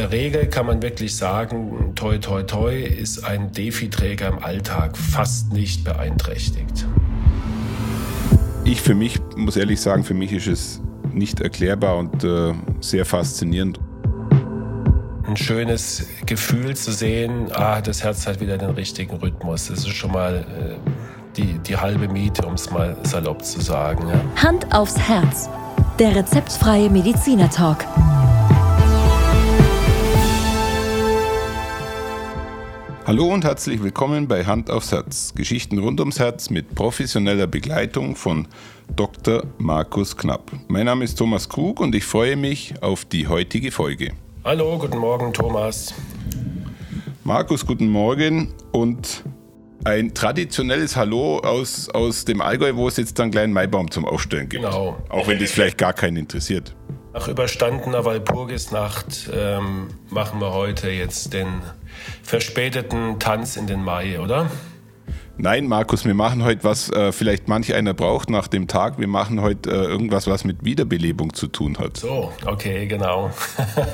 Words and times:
der 0.00 0.12
Regel 0.12 0.46
kann 0.46 0.64
man 0.64 0.80
wirklich 0.80 1.14
sagen, 1.14 1.92
toi 1.94 2.16
toi 2.16 2.42
toi 2.42 2.74
ist 2.74 3.22
ein 3.22 3.52
Defi-Träger 3.52 4.28
im 4.28 4.42
Alltag 4.42 4.96
fast 4.96 5.52
nicht 5.52 5.84
beeinträchtigt. 5.84 6.86
Ich 8.64 8.80
für 8.80 8.94
mich 8.94 9.20
muss 9.36 9.56
ehrlich 9.56 9.78
sagen, 9.78 10.02
für 10.02 10.14
mich 10.14 10.32
ist 10.32 10.46
es 10.46 10.80
nicht 11.12 11.40
erklärbar 11.40 11.98
und 11.98 12.24
äh, 12.24 12.54
sehr 12.80 13.04
faszinierend. 13.04 13.78
Ein 15.26 15.36
schönes 15.36 16.08
Gefühl 16.24 16.74
zu 16.74 16.92
sehen, 16.92 17.52
ah, 17.52 17.82
das 17.82 18.02
Herz 18.02 18.26
hat 18.26 18.40
wieder 18.40 18.56
den 18.56 18.70
richtigen 18.70 19.16
Rhythmus. 19.16 19.66
Das 19.66 19.80
ist 19.80 19.88
schon 19.90 20.12
mal 20.12 20.46
äh, 20.48 20.90
die, 21.36 21.58
die 21.58 21.76
halbe 21.76 22.08
Miete, 22.08 22.46
um 22.46 22.54
es 22.54 22.70
mal 22.70 22.96
salopp 23.02 23.44
zu 23.44 23.60
sagen. 23.60 24.08
Ja. 24.08 24.42
Hand 24.42 24.74
aufs 24.74 24.98
Herz. 24.98 25.50
Der 25.98 26.16
rezeptfreie 26.16 26.88
Mediziner 26.88 27.50
Hallo 33.10 33.26
und 33.26 33.44
herzlich 33.44 33.82
willkommen 33.82 34.28
bei 34.28 34.44
Hand 34.44 34.70
aufs 34.70 34.92
Herz. 34.92 35.34
Geschichten 35.34 35.78
rund 35.80 35.98
ums 35.98 36.20
Herz 36.20 36.48
mit 36.48 36.76
professioneller 36.76 37.48
Begleitung 37.48 38.14
von 38.14 38.46
Dr. 38.94 39.42
Markus 39.58 40.16
Knapp. 40.16 40.52
Mein 40.68 40.86
Name 40.86 41.02
ist 41.04 41.16
Thomas 41.16 41.48
Krug 41.48 41.80
und 41.80 41.92
ich 41.96 42.04
freue 42.04 42.36
mich 42.36 42.80
auf 42.84 43.04
die 43.04 43.26
heutige 43.26 43.72
Folge. 43.72 44.12
Hallo, 44.44 44.78
guten 44.78 44.98
Morgen, 44.98 45.32
Thomas. 45.32 45.92
Markus, 47.24 47.66
guten 47.66 47.88
Morgen 47.88 48.54
und 48.70 49.24
ein 49.82 50.14
traditionelles 50.14 50.94
Hallo 50.94 51.38
aus, 51.38 51.88
aus 51.88 52.24
dem 52.24 52.40
Allgäu, 52.40 52.76
wo 52.76 52.86
es 52.86 52.96
jetzt 52.96 53.18
dann 53.18 53.24
einen 53.24 53.32
kleinen 53.32 53.52
Maibaum 53.52 53.90
zum 53.90 54.04
Aufstellen 54.04 54.48
gibt. 54.48 54.62
Genau. 54.62 54.96
Auch 55.08 55.26
wenn 55.26 55.40
das 55.40 55.50
vielleicht 55.50 55.78
gar 55.78 55.94
keinen 55.94 56.16
interessiert. 56.16 56.76
Nach 57.12 57.26
überstandener 57.26 58.04
Walpurgisnacht 58.04 59.30
ähm, 59.34 59.88
machen 60.10 60.40
wir 60.40 60.52
heute 60.52 60.90
jetzt 60.90 61.32
den 61.32 61.48
verspäteten 62.22 63.18
Tanz 63.18 63.56
in 63.56 63.66
den 63.66 63.82
Mai, 63.82 64.20
oder? 64.20 64.48
Nein, 65.36 65.66
Markus, 65.66 66.04
wir 66.04 66.14
machen 66.14 66.44
heute 66.44 66.62
was, 66.62 66.88
äh, 66.90 67.10
vielleicht 67.10 67.48
manch 67.48 67.74
einer 67.74 67.94
braucht 67.94 68.30
nach 68.30 68.46
dem 68.46 68.68
Tag. 68.68 69.00
Wir 69.00 69.08
machen 69.08 69.40
heute 69.40 69.70
äh, 69.70 69.74
irgendwas, 69.86 70.28
was 70.28 70.44
mit 70.44 70.64
Wiederbelebung 70.64 71.32
zu 71.32 71.48
tun 71.48 71.78
hat. 71.78 71.96
So, 71.96 72.30
okay, 72.46 72.86
genau. 72.86 73.30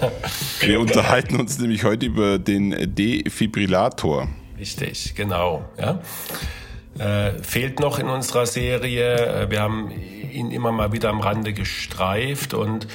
wir 0.61 0.79
unterhalten 0.79 1.41
uns 1.41 1.59
nämlich 1.59 1.85
heute 1.85 2.07
über 2.07 2.39
den 2.39 2.95
Defibrillator. 2.95 4.29
Richtig, 4.59 5.15
genau. 5.15 5.65
Ja. 5.79 6.01
Äh, 6.99 7.43
fehlt 7.43 7.81
noch 7.81 7.99
in 7.99 8.09
unserer 8.09 8.47
Serie. 8.47 9.43
Äh, 9.43 9.51
wir 9.51 9.61
haben 9.61 9.91
ihn 9.91 10.51
immer 10.51 10.73
mal 10.73 10.93
wieder 10.93 11.11
am 11.11 11.21
Rande 11.21 11.53
gestreift 11.53 12.55
und 12.55 12.87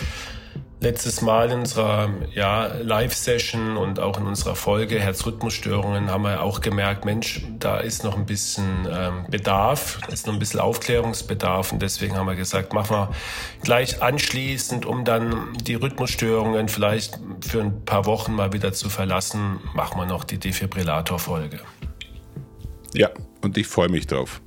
letztes 0.81 1.21
Mal 1.21 1.51
in 1.51 1.59
unserer 1.59 2.09
ja, 2.33 2.65
Live-Session 2.81 3.77
und 3.77 3.99
auch 3.99 4.17
in 4.17 4.25
unserer 4.25 4.55
Folge 4.55 4.99
Herzrhythmusstörungen 4.99 6.09
haben 6.09 6.23
wir 6.23 6.41
auch 6.41 6.59
gemerkt, 6.59 7.05
Mensch, 7.05 7.45
da 7.59 7.77
ist 7.77 8.03
noch 8.03 8.17
ein 8.17 8.25
bisschen 8.25 8.87
ähm, 8.91 9.25
Bedarf, 9.29 9.99
da 10.05 10.11
ist 10.11 10.25
noch 10.25 10.33
ein 10.33 10.39
bisschen 10.39 10.59
Aufklärungsbedarf 10.59 11.71
und 11.71 11.83
deswegen 11.83 12.17
haben 12.17 12.25
wir 12.25 12.35
gesagt, 12.35 12.73
machen 12.73 12.95
wir 12.95 13.11
gleich 13.61 14.01
anschließend, 14.01 14.87
um 14.87 15.05
dann 15.05 15.53
die 15.61 15.75
Rhythmusstörungen 15.75 16.67
vielleicht 16.67 17.19
für 17.41 17.61
ein 17.61 17.85
paar 17.85 18.07
Wochen 18.07 18.33
mal 18.33 18.51
wieder 18.51 18.73
zu 18.73 18.89
verlassen, 18.89 19.59
machen 19.75 19.99
wir 19.99 20.07
noch 20.07 20.23
die 20.23 20.39
Defibrillator-Folge. 20.39 21.59
Ja, 22.93 23.09
und 23.43 23.57
ich 23.57 23.67
freue 23.67 23.89
mich 23.89 24.07
drauf. 24.07 24.41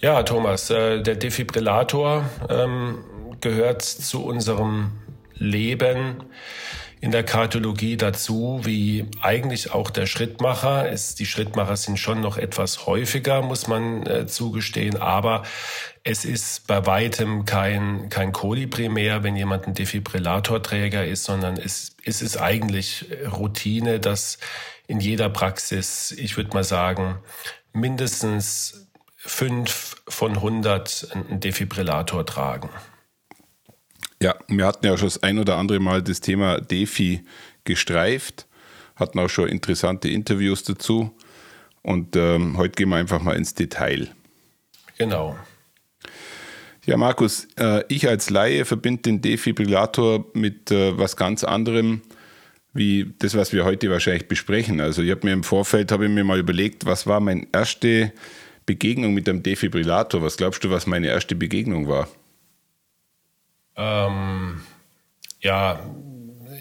Ja, 0.00 0.22
Thomas, 0.22 0.70
äh, 0.70 1.02
der 1.02 1.16
Defibrillator 1.16 2.24
ähm, 2.48 3.04
gehört 3.40 3.82
zu 3.82 4.24
unserem 4.24 4.92
Leben 5.34 6.22
in 7.00 7.12
der 7.12 7.24
Kardiologie 7.24 7.96
dazu, 7.96 8.60
wie 8.64 9.06
eigentlich 9.22 9.72
auch 9.72 9.90
der 9.90 10.06
Schrittmacher. 10.06 10.90
Es, 10.90 11.14
die 11.14 11.24
Schrittmacher 11.24 11.76
sind 11.76 11.98
schon 11.98 12.20
noch 12.20 12.36
etwas 12.36 12.86
häufiger, 12.86 13.40
muss 13.40 13.66
man 13.68 14.06
äh, 14.06 14.26
zugestehen, 14.26 14.96
aber 14.96 15.44
es 16.04 16.26
ist 16.26 16.66
bei 16.66 16.84
weitem 16.86 17.46
kein, 17.46 18.10
kein 18.10 18.32
Kolibri 18.32 18.90
mehr, 18.90 19.22
wenn 19.22 19.34
jemand 19.34 19.66
ein 19.66 19.74
Defibrillatorträger 19.74 21.06
ist, 21.06 21.24
sondern 21.24 21.56
es, 21.56 21.96
es 22.04 22.20
ist 22.20 22.36
eigentlich 22.36 23.06
Routine, 23.32 23.98
dass 23.98 24.38
in 24.86 25.00
jeder 25.00 25.30
Praxis, 25.30 26.12
ich 26.12 26.36
würde 26.36 26.52
mal 26.52 26.64
sagen, 26.64 27.18
mindestens 27.72 28.88
fünf 29.16 30.02
von 30.08 30.32
100 30.32 31.08
einen 31.12 31.40
Defibrillator 31.40 32.26
tragen. 32.26 32.68
Ja, 34.22 34.34
wir 34.48 34.66
hatten 34.66 34.84
ja 34.84 34.96
schon 34.98 35.06
das 35.06 35.22
ein 35.22 35.38
oder 35.38 35.56
andere 35.56 35.80
Mal 35.80 36.02
das 36.02 36.20
Thema 36.20 36.60
Defi 36.60 37.24
gestreift, 37.64 38.46
hatten 38.96 39.18
auch 39.18 39.30
schon 39.30 39.48
interessante 39.48 40.10
Interviews 40.10 40.62
dazu 40.62 41.14
und 41.82 42.16
ähm, 42.16 42.58
heute 42.58 42.72
gehen 42.72 42.90
wir 42.90 42.96
einfach 42.96 43.22
mal 43.22 43.36
ins 43.36 43.54
Detail. 43.54 44.08
Genau. 44.98 45.38
Ja, 46.84 46.98
Markus, 46.98 47.48
äh, 47.58 47.82
ich 47.88 48.08
als 48.08 48.28
Laie 48.28 48.66
verbinde 48.66 49.02
den 49.02 49.22
Defibrillator 49.22 50.26
mit 50.34 50.70
äh, 50.70 50.98
was 50.98 51.16
ganz 51.16 51.44
anderem 51.44 52.02
wie 52.72 53.12
das, 53.18 53.34
was 53.34 53.52
wir 53.52 53.64
heute 53.64 53.90
wahrscheinlich 53.90 54.28
besprechen. 54.28 54.80
Also 54.80 55.02
ich 55.02 55.10
habe 55.10 55.26
mir 55.26 55.32
im 55.32 55.44
Vorfeld 55.44 55.90
habe 55.92 56.04
ich 56.04 56.10
mir 56.10 56.24
mal 56.24 56.38
überlegt, 56.38 56.84
was 56.86 57.06
war 57.06 57.20
meine 57.20 57.46
erste 57.52 58.12
Begegnung 58.66 59.14
mit 59.14 59.28
einem 59.28 59.42
Defibrillator? 59.42 60.22
Was 60.22 60.36
glaubst 60.36 60.62
du, 60.62 60.70
was 60.70 60.86
meine 60.86 61.08
erste 61.08 61.34
Begegnung 61.34 61.88
war? 61.88 62.08
Ähm, 63.76 64.60
ja, 65.40 65.80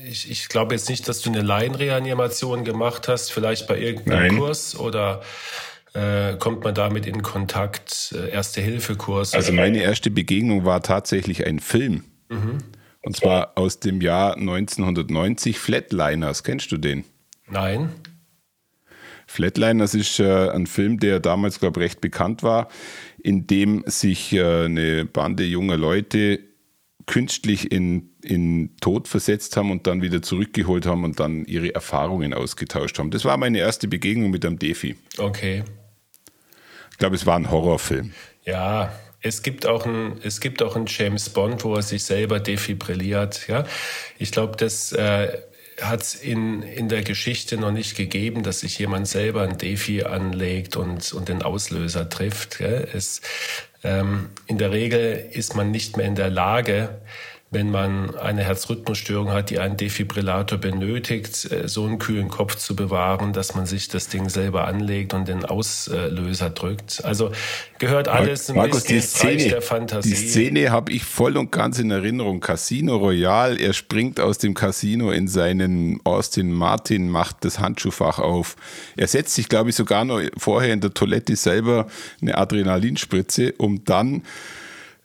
ich, 0.07 0.29
ich 0.29 0.49
glaube 0.49 0.73
jetzt 0.73 0.89
nicht, 0.89 1.07
dass 1.07 1.21
du 1.21 1.29
eine 1.29 1.41
Laienreanimation 1.41 2.63
gemacht 2.63 3.07
hast, 3.07 3.31
vielleicht 3.31 3.67
bei 3.67 3.79
irgendeinem 3.79 4.27
Nein. 4.27 4.37
Kurs 4.37 4.77
oder 4.77 5.21
äh, 5.93 6.35
kommt 6.37 6.63
man 6.63 6.75
damit 6.75 7.05
in 7.05 7.21
Kontakt, 7.21 8.13
äh, 8.15 8.29
Erste-Hilfe-Kurs? 8.29 9.33
Also 9.33 9.51
meine 9.51 9.79
erste 9.79 10.11
Begegnung 10.11 10.65
war 10.65 10.81
tatsächlich 10.81 11.45
ein 11.45 11.59
Film. 11.59 12.03
Mhm. 12.29 12.59
Und 13.01 13.15
zwar 13.15 13.57
aus 13.57 13.79
dem 13.79 14.01
Jahr 14.01 14.35
1990, 14.35 15.57
Flatliners. 15.57 16.43
Kennst 16.43 16.71
du 16.71 16.77
den? 16.77 17.05
Nein. 17.47 17.89
Flatliners 19.25 19.93
ist 19.93 20.19
äh, 20.19 20.49
ein 20.49 20.67
Film, 20.67 20.99
der 20.99 21.19
damals, 21.19 21.59
glaube 21.59 21.79
ich, 21.79 21.85
recht 21.85 22.01
bekannt 22.01 22.43
war, 22.43 22.67
in 23.21 23.47
dem 23.47 23.83
sich 23.85 24.33
äh, 24.33 24.65
eine 24.65 25.05
Bande 25.05 25.43
junger 25.43 25.77
Leute 25.77 26.39
künstlich 27.09 27.71
in, 27.71 28.11
in 28.21 28.77
Tod 28.81 29.07
versetzt 29.07 29.57
haben 29.57 29.71
und 29.71 29.87
dann 29.87 30.03
wieder 30.03 30.21
zurückgeholt 30.21 30.85
haben 30.85 31.03
und 31.03 31.19
dann 31.19 31.43
ihre 31.45 31.73
Erfahrungen 31.73 32.35
ausgetauscht 32.35 32.99
haben. 32.99 33.09
Das 33.09 33.25
war 33.25 33.35
meine 33.35 33.57
erste 33.57 33.87
Begegnung 33.87 34.29
mit 34.29 34.45
einem 34.45 34.59
Defi. 34.59 34.95
Okay. 35.17 35.63
Ich 36.91 36.97
glaube, 36.99 37.15
es 37.15 37.25
war 37.25 37.35
ein 37.35 37.49
Horrorfilm. 37.49 38.11
Ja, 38.45 38.93
es 39.21 39.41
gibt 39.41 39.65
auch 39.65 39.87
ein, 39.87 40.19
es 40.21 40.39
gibt 40.39 40.61
auch 40.61 40.75
einen 40.75 40.85
James 40.87 41.31
Bond, 41.31 41.63
wo 41.63 41.73
er 41.73 41.81
sich 41.81 42.03
selber 42.03 42.39
defibrilliert. 42.39 43.47
Ja, 43.47 43.65
ich 44.19 44.31
glaube, 44.31 44.55
das 44.57 44.91
äh, 44.91 45.35
hat 45.81 46.01
es 46.01 46.15
in, 46.15 46.63
in 46.63 46.89
der 46.89 47.03
Geschichte 47.03 47.57
noch 47.57 47.71
nicht 47.71 47.95
gegeben, 47.95 48.43
dass 48.43 48.61
sich 48.61 48.77
jemand 48.79 49.07
selber 49.07 49.43
ein 49.43 49.57
Defi 49.57 50.03
anlegt 50.03 50.75
und, 50.75 51.13
und 51.13 51.29
den 51.29 51.41
Auslöser 51.41 52.09
trifft. 52.09 52.59
Ja? 52.59 52.69
Es, 52.69 53.21
ähm, 53.83 54.29
in 54.47 54.57
der 54.57 54.71
Regel 54.71 55.29
ist 55.31 55.55
man 55.55 55.71
nicht 55.71 55.97
mehr 55.97 56.05
in 56.05 56.15
der 56.15 56.29
Lage, 56.29 57.01
wenn 57.51 57.71
man 57.71 58.15
eine 58.15 58.43
Herzrhythmusstörung 58.43 59.31
hat, 59.31 59.49
die 59.49 59.57
einen 59.57 59.75
Defibrillator 59.75 60.59
benötigt, 60.59 61.51
äh, 61.51 61.67
so 61.67 61.85
einen 61.85 61.97
kühlen 61.97 62.27
Kopf 62.27 62.55
zu 62.55 62.75
bewahren, 62.75 63.33
dass 63.33 63.55
man 63.55 63.65
sich 63.65 63.87
das 63.87 64.07
Ding 64.07 64.29
selber 64.29 64.67
anlegt 64.67 65.15
und 65.15 65.27
den 65.27 65.45
Auslöser 65.45 66.51
drückt. 66.51 67.03
Also 67.03 67.31
gehört 67.79 68.07
alles 68.07 68.49
ein 68.49 68.55
Markus, 68.55 68.83
bisschen 68.83 68.95
die 68.97 69.01
Szene, 69.01 69.49
der 69.49 69.61
Fantasie. 69.63 70.09
Die 70.09 70.15
Szene 70.15 70.69
habe 70.69 70.91
ich 70.91 71.03
voll 71.03 71.37
und 71.37 71.51
ganz 71.51 71.79
in 71.79 71.89
Erinnerung. 71.89 72.39
Casino 72.39 72.97
Royale, 72.97 73.57
er 73.57 73.73
springt 73.73 74.19
aus 74.19 74.37
dem 74.37 74.53
Casino 74.53 75.09
in 75.11 75.27
seinen 75.27 75.99
Austin 76.03 76.51
Martin, 76.51 77.09
macht 77.09 77.43
das 77.45 77.57
Handschuhfach 77.57 78.19
auf. 78.19 78.57
Er 78.95 79.07
setzt 79.07 79.33
sich, 79.33 79.49
glaube 79.49 79.71
ich, 79.71 79.75
sogar 79.75 80.05
noch 80.05 80.21
vorher 80.37 80.71
in 80.71 80.81
der 80.81 80.93
Toilette 80.93 81.35
selber 81.35 81.87
eine 82.21 82.37
Adrenalinspritze, 82.37 83.53
um 83.57 83.83
dann 83.85 84.21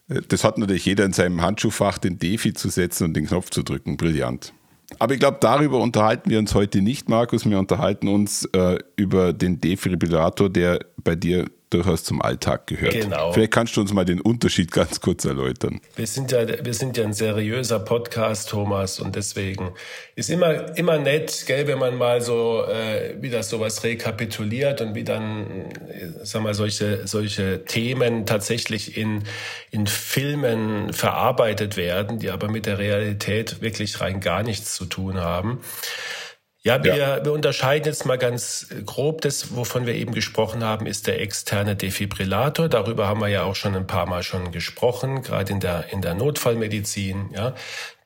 das 0.07 0.43
hat 0.43 0.57
natürlich 0.57 0.85
jeder 0.85 1.05
in 1.05 1.13
seinem 1.13 1.41
Handschuhfach, 1.41 1.97
den 1.97 2.19
Defi 2.19 2.53
zu 2.53 2.69
setzen 2.69 3.05
und 3.05 3.13
den 3.15 3.25
Knopf 3.27 3.49
zu 3.49 3.63
drücken. 3.63 3.97
Brillant. 3.97 4.53
Aber 4.99 5.13
ich 5.13 5.19
glaube, 5.19 5.37
darüber 5.41 5.79
unterhalten 5.79 6.29
wir 6.29 6.39
uns 6.39 6.53
heute 6.53 6.81
nicht, 6.81 7.09
Markus. 7.09 7.49
Wir 7.49 7.59
unterhalten 7.59 8.07
uns 8.07 8.45
äh, 8.53 8.77
über 8.95 9.33
den 9.33 9.59
Defibrillator, 9.59 10.49
der 10.49 10.85
bei 11.03 11.15
dir 11.15 11.45
durchaus 11.75 12.03
zum 12.03 12.21
Alltag 12.21 12.67
gehört. 12.67 12.93
Genau. 12.93 13.33
Vielleicht 13.33 13.51
kannst 13.51 13.75
du 13.75 13.81
uns 13.81 13.93
mal 13.93 14.05
den 14.05 14.21
Unterschied 14.21 14.71
ganz 14.71 15.01
kurz 15.01 15.25
erläutern. 15.25 15.81
Wir 15.95 16.07
sind 16.07 16.31
ja, 16.31 16.45
wir 16.63 16.73
sind 16.73 16.97
ja 16.97 17.03
ein 17.03 17.13
seriöser 17.13 17.79
Podcast, 17.79 18.49
Thomas, 18.49 18.99
und 18.99 19.15
deswegen 19.15 19.71
ist 20.15 20.29
immer, 20.29 20.77
immer 20.77 20.97
nett, 20.97 21.43
gell, 21.47 21.67
wenn 21.67 21.79
man 21.79 21.97
mal 21.97 22.21
so 22.21 22.63
äh, 22.63 23.21
wieder 23.21 23.43
sowas 23.43 23.83
rekapituliert 23.83 24.81
und 24.81 24.95
wie 24.95 25.03
dann, 25.03 25.71
äh, 25.89 26.11
sag 26.23 26.41
mal, 26.41 26.53
solche, 26.53 27.05
solche 27.07 27.65
Themen 27.65 28.25
tatsächlich 28.25 28.97
in, 28.97 29.23
in 29.71 29.87
Filmen 29.87 30.93
verarbeitet 30.93 31.77
werden, 31.77 32.19
die 32.19 32.29
aber 32.29 32.49
mit 32.49 32.65
der 32.65 32.79
Realität 32.79 33.61
wirklich 33.61 33.99
rein 33.99 34.21
gar 34.21 34.43
nichts 34.43 34.75
zu 34.75 34.85
tun 34.85 35.17
haben. 35.19 35.59
Ja, 36.65 36.83
wir, 36.83 36.95
ja. 36.95 37.23
wir 37.23 37.31
unterscheiden 37.31 37.85
jetzt 37.85 38.07
mal 38.07 38.17
ganz 38.17 38.67
grob. 38.87 39.21
Das, 39.21 39.55
wovon 39.55 39.85
wir 39.85 39.93
eben 39.93 40.13
gesprochen 40.13 40.63
haben, 40.63 40.87
ist 40.87 41.05
der 41.05 41.21
externe 41.21 41.75
Defibrillator. 41.75 42.69
Darüber 42.69 43.07
haben 43.07 43.21
wir 43.21 43.27
ja 43.27 43.43
auch 43.43 43.53
schon 43.53 43.75
ein 43.75 43.85
paar 43.85 44.07
Mal 44.07 44.23
schon 44.23 44.51
gesprochen, 44.51 45.21
gerade 45.21 45.53
in 45.53 45.59
der, 45.59 45.93
in 45.93 46.01
der 46.01 46.15
Notfallmedizin, 46.15 47.29
ja, 47.35 47.53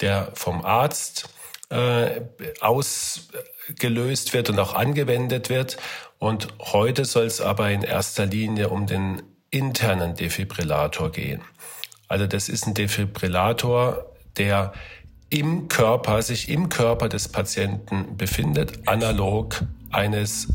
der 0.01 0.31
vom 0.33 0.65
Arzt 0.65 1.29
äh, 1.69 2.19
ausgelöst 2.59 4.33
wird 4.33 4.49
und 4.49 4.59
auch 4.59 4.73
angewendet 4.73 5.49
wird. 5.49 5.77
Und 6.17 6.49
heute 6.59 7.05
soll 7.05 7.27
es 7.27 7.39
aber 7.39 7.71
in 7.71 7.83
erster 7.83 8.25
Linie 8.25 8.67
um 8.67 8.87
den 8.87 9.23
internen 9.51 10.15
Defibrillator 10.15 11.13
gehen. 11.13 11.41
Also 12.09 12.27
das 12.27 12.49
ist 12.49 12.67
ein 12.67 12.73
Defibrillator, 12.73 14.05
der 14.37 14.73
im 15.29 15.67
Körper, 15.67 16.21
sich 16.21 16.49
im 16.49 16.69
Körper 16.69 17.07
des 17.07 17.27
Patienten 17.27 18.17
befindet, 18.17 18.87
analog 18.87 19.61
eines 19.91 20.47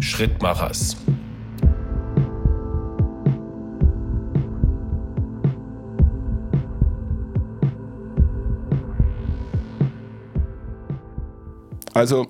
Schrittmachers. 0.00 0.96
Also 11.94 12.26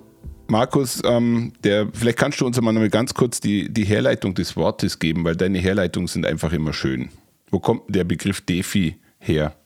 Markus, 0.49 1.03
ähm, 1.05 1.53
der, 1.65 1.89
vielleicht 1.93 2.19
kannst 2.19 2.41
du 2.41 2.47
uns 2.47 2.61
mal 2.61 2.89
ganz 2.89 3.15
kurz 3.15 3.41
die, 3.41 3.73
die 3.73 3.85
Herleitung 3.85 4.35
des 4.35 4.57
Wortes 4.57 5.01
geben, 5.01 5.25
weil 5.25 5.35
deine 5.35 5.59
Herleitungen 5.59 6.07
sind 6.07 6.25
einfach 6.25 6.53
immer 6.53 6.73
schön. 6.73 7.09
Wo 7.51 7.59
kommt 7.59 7.83
der 7.89 8.05
Begriff 8.05 8.43
Defi 8.43 8.97
her? 9.19 9.57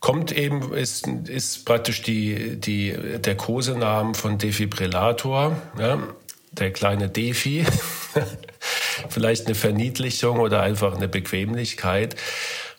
Kommt 0.00 0.32
eben, 0.32 0.72
ist, 0.72 1.06
ist 1.06 1.64
praktisch 1.64 2.02
die, 2.02 2.56
die, 2.60 2.92
der 3.18 3.36
Kosenamen 3.36 4.14
von 4.14 4.38
Defibrillator, 4.38 5.56
ja, 5.78 6.02
der 6.52 6.72
kleine 6.72 7.08
Defi. 7.08 7.64
Vielleicht 9.08 9.46
eine 9.46 9.54
Verniedlichung 9.54 10.40
oder 10.40 10.62
einfach 10.62 10.96
eine 10.96 11.08
Bequemlichkeit. 11.08 12.16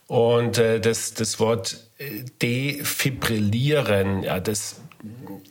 Und 0.08 0.58
äh, 0.58 0.80
das, 0.80 1.14
das 1.14 1.40
Wort 1.40 1.78
äh, 1.98 2.24
defibrillieren, 2.42 4.24
ja, 4.24 4.40
das 4.40 4.82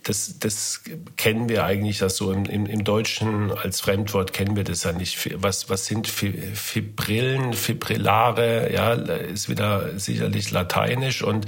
das, 0.05 0.39
das 0.39 0.83
kennen 1.17 1.49
wir 1.49 1.65
eigentlich, 1.65 1.99
das 1.99 2.17
so 2.17 2.33
im, 2.33 2.47
im, 2.47 2.67
im, 2.67 2.85
Deutschen 2.85 3.51
als 3.51 3.81
Fremdwort 3.81 4.33
kennen 4.33 4.57
wir 4.57 4.65
das 4.65 4.85
ja 4.85 4.93
nicht. 4.93 5.43
Was, 5.43 5.69
was 5.69 5.87
sind 5.87 6.09
Fibrillen, 6.09 7.53
Fibrillare? 7.53 8.73
Ja, 8.73 8.95
ist 8.95 9.49
wieder 9.49 9.99
sicherlich 9.99 10.51
lateinisch 10.51 11.23
und 11.23 11.47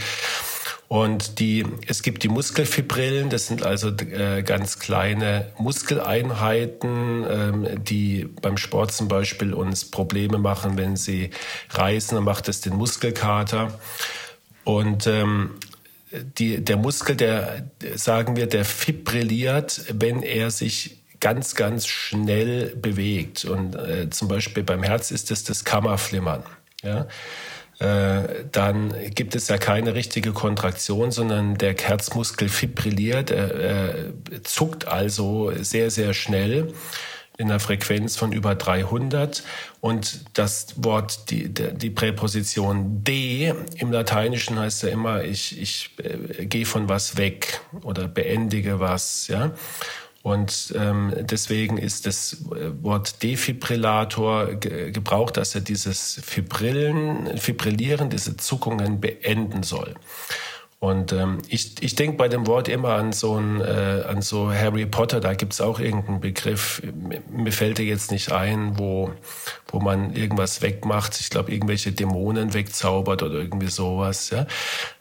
und 0.87 1.41
die, 1.41 1.65
es 1.89 2.03
gibt 2.03 2.23
die 2.23 2.29
Muskelfibrillen, 2.29 3.31
das 3.31 3.47
sind 3.47 3.65
also 3.65 3.89
äh, 3.89 4.43
ganz 4.43 4.79
kleine 4.79 5.51
Muskeleinheiten, 5.59 7.25
ähm, 7.29 7.69
die 7.83 8.29
beim 8.43 8.59
Sport 8.59 8.93
zum 8.93 9.09
Beispiel 9.09 9.55
uns 9.55 9.91
Probleme 9.91 10.39
machen, 10.39 10.77
wenn 10.77 10.97
sie 10.97 11.31
reißen, 11.71 12.17
dann 12.17 12.25
macht 12.25 12.49
es 12.49 12.61
den 12.61 12.77
Muskelkater. 12.77 13.81
Und 14.65 15.07
ähm, 15.07 15.59
die, 16.39 16.65
der 16.65 16.77
Muskel, 16.77 17.17
der, 17.17 17.71
sagen 17.95 18.37
wir, 18.37 18.47
der 18.47 18.65
fibrilliert, 18.65 19.83
wenn 19.93 20.23
er 20.23 20.51
sich 20.51 20.99
ganz, 21.21 21.55
ganz 21.55 21.87
schnell 21.87 22.77
bewegt. 22.77 23.45
Und 23.45 23.77
äh, 23.77 24.11
zum 24.11 24.29
Beispiel 24.29 24.63
beim 24.63 24.83
Herz 24.83 25.11
ist 25.11 25.31
es 25.31 25.45
das 25.45 25.65
Kammerflimmern. 25.65 26.43
Ja? 26.83 27.07
Äh, 27.79 28.45
dann 28.53 28.95
gibt 29.15 29.35
es 29.35 29.49
ja 29.49 29.59
keine 29.59 29.95
richtige 29.95 30.33
Kontraktion, 30.33 31.11
sondern 31.11 31.57
der 31.57 31.75
Herzmuskel 31.75 32.49
fibrilliert, 32.49 33.31
er, 33.31 33.55
er 33.55 34.45
zuckt 34.45 34.87
also 34.87 35.53
sehr, 35.61 35.91
sehr 35.91 36.15
schnell 36.15 36.73
in 37.37 37.51
einer 37.51 37.61
Frequenz 37.61 38.17
von 38.17 38.33
über 38.33 38.55
300 38.55 39.43
und 39.81 40.25
das 40.35 40.75
Wort, 40.77 41.31
die, 41.31 41.53
die 41.53 41.91
Präposition 41.91 43.03
de 43.03 43.55
im 43.77 43.91
Lateinischen 43.91 44.59
heißt 44.59 44.85
ja 44.85 44.91
immer, 44.91 45.25
ich, 45.25 45.61
ich 45.61 45.91
äh, 45.99 46.47
gehe 46.47 46.65
von 46.65 46.89
was 46.89 47.17
weg 47.17 47.61
oder 47.83 48.07
beendige 48.07 48.79
was, 48.79 49.27
ja. 49.29 49.53
Und 50.23 50.73
ähm, 50.75 51.13
deswegen 51.21 51.77
ist 51.77 52.07
das 52.07 52.45
äh, 52.55 52.83
Wort 52.83 53.23
Defibrillator 53.23 54.55
ge 54.55 54.91
gebraucht, 54.91 55.37
dass 55.37 55.55
er 55.55 55.61
dieses 55.61 56.19
Fibrillen, 56.25 57.37
Fibrillieren, 57.37 58.09
diese 58.09 58.39
Zuckungen 58.39 59.01
beenden 59.01 59.63
soll. 59.65 59.95
Und 60.79 61.13
ähm, 61.13 61.39
ich, 61.49 61.83
ich 61.83 61.95
denke 61.95 62.19
bei 62.19 62.29
dem 62.29 62.47
Wort 62.47 62.69
immer 62.69 62.91
an 62.91 63.13
so, 63.13 63.37
ein, 63.37 63.61
äh, 63.61 64.05
an 64.07 64.21
so 64.21 64.53
Harry 64.53 64.85
Potter, 64.85 65.21
da 65.21 65.33
gibt 65.33 65.55
es 65.55 65.61
auch 65.63 65.81
irgendeinen 65.81 66.21
Begriff, 66.21 66.83
mir 67.31 67.53
fällt 67.53 67.79
er 67.79 67.87
jetzt 67.87 68.11
nicht 68.11 68.33
ein, 68.33 68.79
wo, 68.79 69.11
wo 69.69 69.81
man 69.81 70.15
irgendwas 70.15 70.61
wegmacht, 70.61 71.19
ich 71.21 71.31
glaube 71.31 71.53
irgendwelche 71.53 71.93
Dämonen 71.93 72.53
wegzaubert 72.53 73.23
oder 73.23 73.37
irgendwie 73.37 73.69
sowas. 73.69 74.29
Ja? 74.29 74.47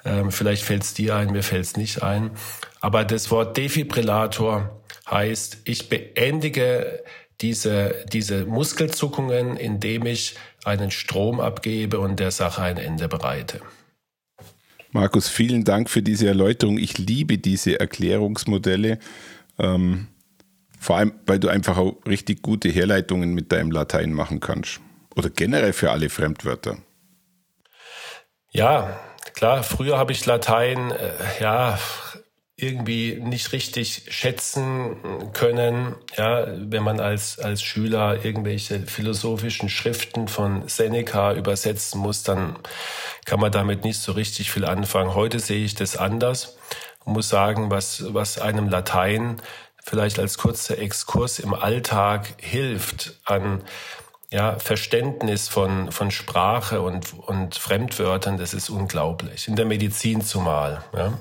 Ähm, 0.06 0.32
vielleicht 0.32 0.64
fällt 0.64 0.84
es 0.84 0.94
dir 0.94 1.16
ein, 1.16 1.32
mir 1.32 1.44
fällt 1.44 1.66
es 1.66 1.76
nicht 1.76 2.02
ein. 2.02 2.32
Aber 2.80 3.04
das 3.04 3.30
Wort 3.30 3.58
Defibrillator 3.58 4.70
heißt, 5.10 5.64
ich 5.66 5.90
beendige 5.90 7.04
diese, 7.42 8.06
diese 8.12 8.46
Muskelzuckungen, 8.46 9.58
indem 9.58 10.06
ich 10.06 10.36
einen 10.64 10.92
Strom 10.92 11.42
abgebe 11.42 12.00
und 12.00 12.20
der 12.20 12.32
Sache 12.32 12.62
ein 12.62 12.78
Ende 12.78 13.08
bereite. 13.08 13.60
Markus, 14.94 15.28
vielen 15.28 15.64
Dank 15.64 15.90
für 15.90 16.04
diese 16.04 16.28
Erläuterung. 16.28 16.78
Ich 16.78 17.00
liebe 17.00 17.40
diese 17.40 17.80
Erklärungsmodelle. 17.80 19.00
Ähm, 19.58 20.08
vor 20.80 20.98
allem, 20.98 21.14
weil 21.26 21.40
du 21.40 21.50
einfach 21.50 21.78
auch 21.78 21.96
richtig 22.08 22.44
gute 22.44 22.70
Herleitungen 22.70 23.34
mit 23.34 23.52
deinem 23.52 23.72
Latein 23.72 24.14
machen 24.14 24.40
kannst. 24.40 24.82
Oder 25.16 25.32
generell 25.32 25.74
für 25.74 25.90
alle 25.90 26.10
Fremdwörter. 26.10 26.78
Ja, 28.52 29.00
klar, 29.34 29.64
früher 29.64 29.98
habe 29.98 30.12
ich 30.12 30.28
Latein, 30.28 30.92
äh, 30.92 31.12
ja, 31.42 31.80
irgendwie 32.56 33.20
nicht 33.20 33.52
richtig 33.52 34.04
schätzen 34.10 35.32
können, 35.34 35.96
ja, 36.16 36.46
wenn 36.56 36.84
man 36.84 37.00
als, 37.00 37.40
als 37.40 37.64
Schüler 37.64 38.24
irgendwelche 38.24 38.82
philosophischen 38.82 39.70
Schriften 39.70 40.28
von 40.28 40.68
Seneca 40.68 41.34
übersetzen 41.34 42.00
muss, 42.00 42.22
dann 42.22 42.56
kann 43.26 43.40
man 43.40 43.52
damit 43.52 43.84
nicht 43.84 44.00
so 44.00 44.12
richtig 44.12 44.52
viel 44.52 44.66
anfangen. 44.66 45.16
Heute 45.16 45.40
sehe 45.40 45.66
ich 45.66 45.74
das 45.74 45.98
anders 45.98 46.58
und 47.06 47.14
muss 47.14 47.28
sagen, 47.28 47.72
was, 47.72 48.14
was 48.14 48.38
einem 48.38 48.70
Latein 48.70 49.42
vielleicht 49.84 50.20
als 50.20 50.38
kurzer 50.38 50.78
Exkurs 50.78 51.40
im 51.40 51.56
Alltag 51.56 52.36
hilft 52.40 53.20
an 53.26 53.64
ja, 54.30 54.58
Verständnis 54.58 55.48
von, 55.48 55.92
von 55.92 56.12
Sprache 56.12 56.82
und, 56.82 57.14
und 57.14 57.56
Fremdwörtern, 57.56 58.38
das 58.38 58.54
ist 58.54 58.70
unglaublich. 58.70 59.48
In 59.48 59.56
der 59.56 59.66
Medizin 59.66 60.22
zumal. 60.22 60.84
Ja. 60.94 61.14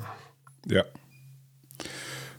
ja. 0.66 0.84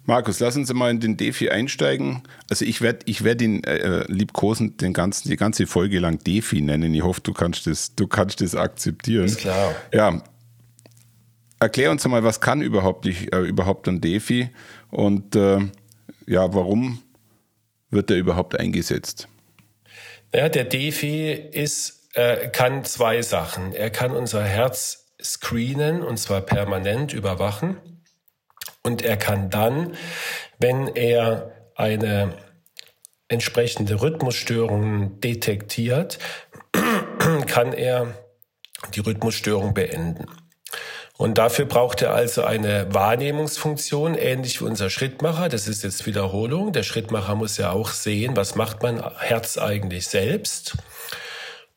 Markus, 0.06 0.40
lass 0.42 0.58
uns 0.58 0.74
mal 0.74 0.92
in 0.92 1.00
den 1.00 1.16
Defi 1.16 1.50
einsteigen. 1.50 2.24
Also 2.50 2.66
ich 2.66 2.82
werde 2.82 3.00
ich 3.06 3.24
werd 3.24 3.42
ihn 3.42 3.64
äh, 3.64 4.04
liebkosend 4.12 4.82
den 4.82 4.94
ganzen, 4.94 5.30
die 5.30 5.38
ganze 5.38 5.66
Folge 5.66 6.00
lang 6.00 6.20
Defi 6.20 6.62
nennen. 6.62 6.94
Ich 6.94 7.04
hoffe, 7.04 7.22
du 7.22 7.32
kannst 7.32 7.68
das, 7.68 7.96
du 7.96 8.08
kannst 8.08 8.42
das 8.42 8.56
akzeptieren. 8.56 9.26
Ist 9.26 9.40
klar. 9.40 9.74
Ja. 9.94 10.22
Erklär 11.60 11.92
uns 11.92 12.06
mal, 12.06 12.24
was 12.26 12.42
kann 12.42 12.62
überhaupt, 12.62 13.06
äh, 13.06 13.40
überhaupt 13.40 13.88
ein 13.88 14.02
Defi 14.02 14.50
und 14.90 15.36
äh, 15.38 15.60
ja, 16.28 16.54
warum 16.54 17.02
wird 17.90 18.12
er 18.12 18.18
überhaupt 18.18 18.60
eingesetzt? 18.60 19.30
Ja, 20.36 20.50
der 20.50 20.66
Defi 20.66 21.32
ist, 21.32 22.10
äh, 22.16 22.50
kann 22.50 22.84
zwei 22.84 23.22
Sachen. 23.22 23.72
Er 23.72 23.90
kann 23.90 24.12
unser 24.12 24.44
Herz 24.44 25.06
screenen 25.22 26.02
und 26.02 26.18
zwar 26.18 26.42
permanent 26.42 27.14
überwachen. 27.14 27.78
Und 28.84 29.02
er 29.02 29.18
kann 29.18 29.50
dann, 29.50 29.96
wenn 30.60 30.88
er 30.88 31.52
eine 31.76 32.38
entsprechende 33.30 34.02
Rhythmusstörung 34.02 35.20
detektiert, 35.22 36.20
kann 37.48 37.74
er 37.74 38.14
die 38.94 39.00
Rhythmusstörung 39.00 39.74
beenden. 39.74 40.26
Und 41.18 41.38
dafür 41.38 41.66
braucht 41.66 42.02
er 42.02 42.14
also 42.14 42.44
eine 42.44 42.94
Wahrnehmungsfunktion, 42.94 44.16
ähnlich 44.16 44.60
wie 44.60 44.66
unser 44.66 44.90
Schrittmacher. 44.90 45.48
Das 45.48 45.68
ist 45.68 45.84
jetzt 45.84 46.06
Wiederholung. 46.06 46.74
Der 46.74 46.84
Schrittmacher 46.84 47.36
muss 47.36 47.58
ja 47.58 47.72
auch 47.72 47.90
sehen, 47.90 48.36
was 48.36 48.56
macht 48.56 48.82
mein 48.82 49.02
Herz 49.20 49.58
eigentlich 49.58 50.08
selbst. 50.08 50.76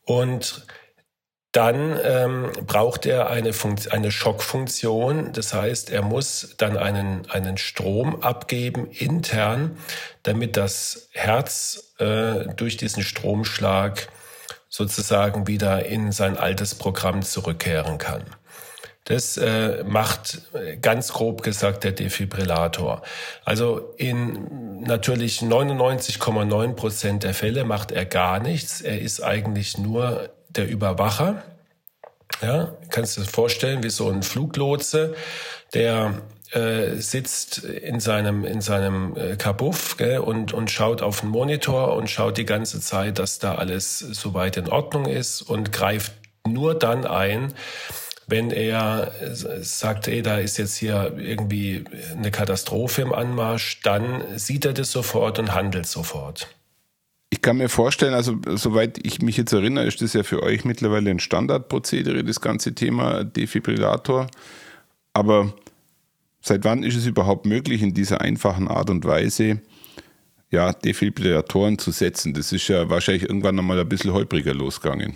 Und 0.05 0.67
dann 1.57 1.99
ähm, 2.05 2.53
braucht 2.67 3.07
er 3.07 3.31
eine, 3.31 3.51
eine 3.91 4.11
Schockfunktion. 4.11 5.33
Das 5.33 5.55
heißt, 5.55 5.89
er 5.89 6.03
muss 6.03 6.55
dann 6.59 6.77
einen, 6.77 7.31
einen 7.31 7.57
Strom 7.57 8.23
abgeben 8.23 8.91
intern, 8.91 9.79
damit 10.23 10.59
das 10.59 11.09
Herz 11.13 11.95
äh, 11.99 12.47
durch 12.57 12.77
diesen 12.77 13.03
Stromschlag 13.03 14.09
sozusagen 14.69 15.47
wieder 15.47 15.87
in 15.87 16.13
sein 16.13 16.37
altes 16.37 16.75
Programm 16.75 17.23
zurückkehren 17.23 17.97
kann. 17.97 18.25
Das 19.05 19.39
äh, 19.39 19.83
macht 19.85 20.43
ganz 20.83 21.13
grob 21.13 21.43
gesagt 21.43 21.85
der 21.85 21.93
Defibrillator. 21.93 23.01
Also 23.47 23.95
in 23.97 24.83
natürlich 24.83 25.41
99,9 25.41 26.75
Prozent 26.75 27.23
der 27.23 27.33
Fälle 27.33 27.65
macht 27.65 27.93
er 27.93 28.05
gar 28.05 28.41
nichts. 28.41 28.83
Er 28.83 29.01
ist 29.01 29.23
eigentlich 29.23 29.79
nur 29.79 30.36
der 30.57 30.69
Überwacher. 30.69 31.43
Ja, 32.43 32.77
kannst 32.91 33.17
du 33.17 33.23
dir 33.23 33.29
vorstellen, 33.29 33.83
wie 33.83 33.91
so 33.91 34.11
ein 34.11 34.23
Fluglotse, 34.23 35.15
der 35.75 36.15
äh, 36.53 36.97
sitzt 36.97 37.59
in 37.65 37.99
seinem 38.01 38.45
in 38.45 38.61
seinem 38.61 39.17
äh, 39.17 39.37
Kabuff 39.37 39.97
gell, 39.97 40.19
und 40.19 40.53
und 40.53 40.71
schaut 40.71 41.03
auf 41.03 41.21
den 41.21 41.31
Monitor 41.31 41.95
und 41.95 42.11
schaut 42.11 42.37
die 42.37 42.45
ganze 42.45 42.81
Zeit, 42.81 43.19
dass 43.19 43.39
da 43.39 43.55
alles 43.57 43.99
soweit 43.99 44.57
in 44.57 44.69
Ordnung 44.69 45.07
ist 45.07 45.43
und 45.43 45.73
greift 45.73 46.13
nur 46.47 46.79
dann 46.79 47.05
ein, 47.07 47.55
wenn 48.27 48.51
er 48.51 49.13
sagt, 49.61 50.09
ey, 50.09 50.23
da 50.23 50.39
ist 50.39 50.57
jetzt 50.57 50.77
hier 50.77 51.15
irgendwie 51.17 51.85
eine 52.17 52.31
Katastrophe 52.31 53.03
im 53.03 53.13
Anmarsch, 53.13 53.81
dann 53.83 54.23
sieht 54.39 54.65
er 54.65 54.73
das 54.73 54.93
sofort 54.93 55.39
und 55.39 55.55
handelt 55.55 55.87
sofort. 55.87 56.49
Kann 57.47 57.59
mir 57.59 57.69
vorstellen, 57.69 58.13
also 58.13 58.41
soweit 58.57 58.99
ich 59.07 59.23
mich 59.23 59.37
jetzt 59.37 59.53
erinnere, 59.53 59.85
ist 59.87 60.03
das 60.03 60.15
ja 60.15 60.25
für 60.25 60.43
euch 60.43 60.65
mittlerweile 60.65 61.13
ein 61.13 61.21
Standardprozedere, 61.21 62.25
das 62.25 62.41
ganze 62.41 62.75
Thema 62.75 63.23
Defibrillator. 63.23 64.27
Aber 65.13 65.55
seit 66.41 66.65
wann 66.65 66.83
ist 66.83 66.97
es 66.97 67.07
überhaupt 67.07 67.47
möglich, 67.47 67.83
in 67.83 67.95
dieser 67.95 68.21
einfachen 68.21 68.67
Art 68.67 68.91
und 68.91 69.05
Weise 69.05 69.61
ja, 70.51 70.73
Defibrillatoren 70.73 71.79
zu 71.79 71.93
setzen? 71.93 72.35
Das 72.35 72.51
ist 72.51 72.67
ja 72.67 72.91
wahrscheinlich 72.91 73.23
irgendwann 73.23 73.55
nochmal 73.55 73.79
ein 73.79 73.89
bisschen 73.89 74.13
holpriger 74.13 74.53
losgegangen. 74.53 75.15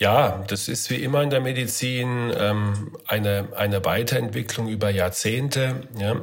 Ja, 0.00 0.42
das 0.48 0.66
ist 0.66 0.90
wie 0.90 0.96
immer 0.96 1.22
in 1.22 1.30
der 1.30 1.40
Medizin 1.40 2.32
ähm, 2.36 2.96
eine, 3.06 3.50
eine 3.56 3.84
Weiterentwicklung 3.84 4.66
über 4.66 4.90
Jahrzehnte. 4.90 5.82
Ja. 5.96 6.16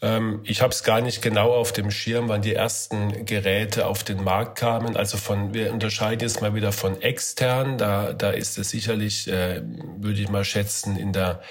Ähm, 0.00 0.40
ich 0.44 0.62
habe 0.62 0.72
es 0.72 0.82
gar 0.84 1.00
nicht 1.00 1.22
genau 1.22 1.52
auf 1.52 1.72
dem 1.72 1.90
Schirm, 1.90 2.28
wann 2.28 2.42
die 2.42 2.54
ersten 2.54 3.24
Geräte 3.24 3.86
auf 3.86 4.04
den 4.04 4.22
Markt 4.22 4.58
kamen. 4.58 4.96
Also 4.96 5.16
von, 5.16 5.54
wir 5.54 5.72
unterscheiden 5.72 6.20
jetzt 6.20 6.40
mal 6.40 6.54
wieder 6.54 6.72
von 6.72 7.00
extern. 7.02 7.78
Da, 7.78 8.12
da 8.12 8.30
ist 8.30 8.58
es 8.58 8.70
sicherlich, 8.70 9.28
äh, 9.28 9.62
würde 9.96 10.20
ich 10.20 10.28
mal 10.28 10.44
schätzen, 10.44 10.96
in 10.96 11.12
der 11.12 11.42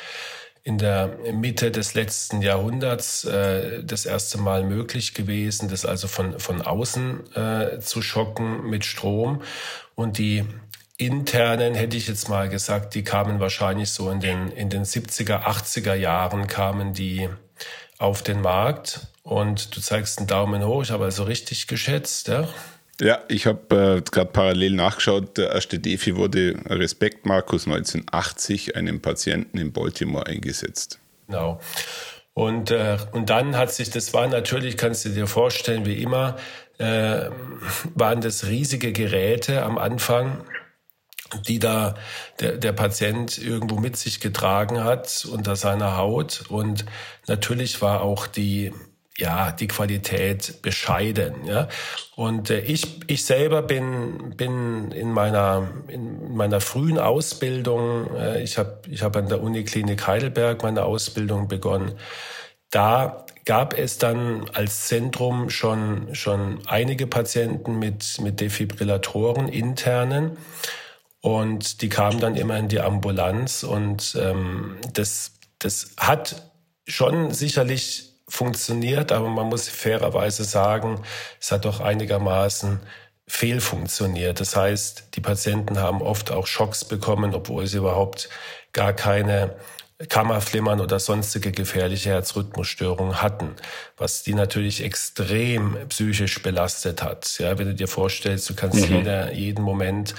in 0.64 0.78
der 0.78 1.18
Mitte 1.32 1.72
des 1.72 1.94
letzten 1.94 2.42
Jahrhunderts 2.42 3.24
äh, 3.24 3.82
das 3.86 4.06
erste 4.06 4.38
Mal 4.38 4.64
möglich 4.66 5.14
gewesen, 5.14 5.70
das 5.70 5.86
also 5.86 6.10
von, 6.10 6.42
von 6.42 6.62
außen 6.62 7.36
äh, 7.36 7.80
zu 7.80 8.02
schocken 8.02 8.70
mit 8.70 8.84
Strom. 8.84 9.44
Und 9.96 10.18
die 10.18 10.44
internen, 10.98 11.74
hätte 11.74 11.96
ich 11.96 12.10
jetzt 12.10 12.28
mal 12.28 12.50
gesagt, 12.50 12.96
die 12.96 13.06
kamen 13.06 13.40
wahrscheinlich 13.40 13.92
so 13.92 14.12
in 14.12 14.20
den, 14.20 14.52
in 14.52 14.70
den 14.70 14.84
70er, 14.84 15.44
80er 15.44 15.94
Jahren 15.94 16.48
kamen 16.48 16.92
die 16.92 17.30
auf 17.98 18.22
den 18.22 18.42
Markt 18.42 19.08
und 19.24 19.76
du 19.76 19.82
zeigst 19.82 20.20
einen 20.20 20.28
Daumen 20.28 20.66
hoch. 20.66 20.84
Ich 20.84 20.92
habe 20.92 21.06
also 21.06 21.24
richtig 21.24 21.68
geschätzt, 21.68 22.28
ja? 22.28 22.48
Ja, 23.00 23.20
ich 23.28 23.46
habe 23.46 23.98
äh, 23.98 24.02
gerade 24.02 24.32
parallel 24.32 24.74
nachgeschaut. 24.74 25.38
Der 25.38 25.52
erste 25.52 25.78
Defi 25.78 26.16
wurde 26.16 26.56
Respekt 26.66 27.26
Markus 27.26 27.68
1980 27.68 28.76
einem 28.76 29.02
Patienten 29.02 29.60
in 29.60 29.72
Baltimore 29.72 30.26
eingesetzt. 30.26 31.00
Genau. 31.28 31.60
Und, 32.34 32.72
äh, 32.72 32.98
und 33.12 33.30
dann 33.30 33.56
hat 33.56 33.72
sich, 33.72 33.90
das 33.90 34.14
war 34.14 34.28
natürlich, 34.28 34.78
kannst 34.78 35.06
du 35.06 35.10
dir 35.10 35.28
vorstellen, 35.28 35.86
wie 35.86 36.02
immer, 36.02 36.38
äh, 36.80 37.30
waren 37.96 38.22
das 38.22 38.48
riesige 38.48 38.92
Geräte 38.92 39.64
am 39.64 39.78
Anfang 39.78 40.44
die 41.48 41.60
da 41.60 41.96
der, 42.40 42.58
der 42.58 42.72
Patient 42.74 43.38
irgendwo 43.38 43.76
mit 43.76 43.98
sich 43.98 44.20
getragen 44.20 44.84
hat 44.84 45.28
unter 45.32 45.56
seiner 45.56 45.98
Haut. 45.98 46.46
Und 46.50 46.86
natürlich 47.28 47.82
war 47.82 48.02
auch 48.02 48.28
die 48.28 48.72
ja, 49.18 49.52
die 49.52 49.68
Qualität 49.68 50.62
bescheiden, 50.62 51.46
ja. 51.46 51.68
Und 52.16 52.52
äh, 52.52 52.60
ich, 52.60 53.02
ich 53.08 53.26
selber 53.26 53.64
bin, 53.64 54.36
bin 54.38 54.92
in 54.92 55.12
meiner, 55.12 55.68
in 55.88 56.36
meiner 56.36 56.62
frühen 56.62 57.00
Ausbildung, 57.00 58.16
äh, 58.16 58.44
ich 58.44 58.60
habe 58.60 58.82
ich 58.88 59.02
hab 59.02 59.16
an 59.16 59.28
der 59.28 59.42
Uniklinik 59.42 60.06
Heidelberg 60.06 60.62
meine 60.62 60.84
Ausbildung 60.84 61.48
begonnen. 61.48 61.94
Da 62.70 63.26
gab 63.46 63.78
es 63.78 63.98
dann 63.98 64.50
als 64.54 64.88
Zentrum 64.88 65.50
schon, 65.50 66.14
schon 66.14 66.60
einige 66.68 67.08
Patienten 67.08 67.80
mit, 67.80 68.20
mit 68.22 68.40
Defibrillatoren 68.40 69.48
internen. 69.48 70.38
Und 71.22 71.82
die 71.82 71.90
kamen 71.90 72.20
dann 72.20 72.36
immer 72.36 72.58
in 72.58 72.68
die 72.68 72.80
Ambulanz 72.80 73.64
und 73.64 74.16
ähm, 74.20 74.78
das, 74.94 75.32
das 75.60 75.92
hat 75.98 76.52
schon 76.88 77.34
sicherlich 77.34 78.14
funktioniert, 78.30 79.12
aber 79.12 79.30
man 79.30 79.48
muss 79.48 79.70
fairerweise 79.70 80.44
sagen, 80.44 81.02
es 81.40 81.52
hat 81.52 81.66
doch 81.66 81.80
einigermaßen 81.80 82.80
fehlfunktioniert. 83.28 84.40
Das 84.40 84.56
heißt, 84.56 85.10
die 85.16 85.22
Patienten 85.22 85.80
haben 85.80 86.02
oft 86.02 86.32
auch 86.32 86.48
Schocks 86.48 86.86
bekommen, 86.86 87.34
obwohl 87.34 87.68
sie 87.68 87.78
überhaupt 87.78 88.30
gar 88.72 88.94
keine 88.94 89.56
Kammerflimmern 90.10 90.80
oder 90.80 91.00
sonstige 91.00 91.52
gefährliche 91.52 92.10
Herzrhythmusstörungen 92.12 93.22
hatten, 93.22 93.56
was 93.98 94.24
die 94.24 94.36
natürlich 94.36 94.84
extrem 94.84 95.76
psychisch 95.90 96.42
belastet 96.44 97.02
hat. 97.02 97.40
Ja, 97.40 97.58
wenn 97.58 97.68
du 97.68 97.74
dir 97.74 97.88
vorstellst, 97.88 98.50
du 98.50 98.54
kannst 98.54 98.88
mhm. 98.90 98.98
jeder, 98.98 99.34
jeden 99.34 99.64
Moment 99.64 100.14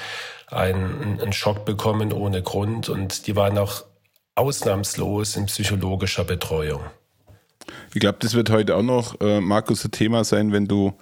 einen, 0.51 1.21
einen 1.21 1.33
Schock 1.33 1.65
bekommen 1.65 2.13
ohne 2.13 2.43
Grund 2.43 2.89
und 2.89 3.27
die 3.27 3.37
waren 3.37 3.59
auch 3.59 3.85
ausnahmslos 4.35 5.37
in 5.37 5.47
psychologischer 5.47 6.25
Betreuung. 6.25 6.81
Ich 7.93 8.01
glaube, 8.01 8.19
das 8.21 8.35
wird 8.35 8.51
heute 8.51 8.77
auch 8.77 8.83
noch, 8.83 9.21
äh, 9.21 9.41
Markus, 9.41 9.85
ein 9.85 9.91
Thema 9.91 10.25
sein, 10.25 10.53
wenn 10.53 10.67
du 10.67 10.95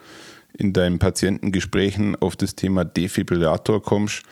in 0.52 0.72
deinen 0.72 0.98
Patientengesprächen 0.98 2.16
auf 2.16 2.34
das 2.34 2.54
Thema 2.54 2.84
Defibrillator 2.84 3.82
kommst, 3.82 4.22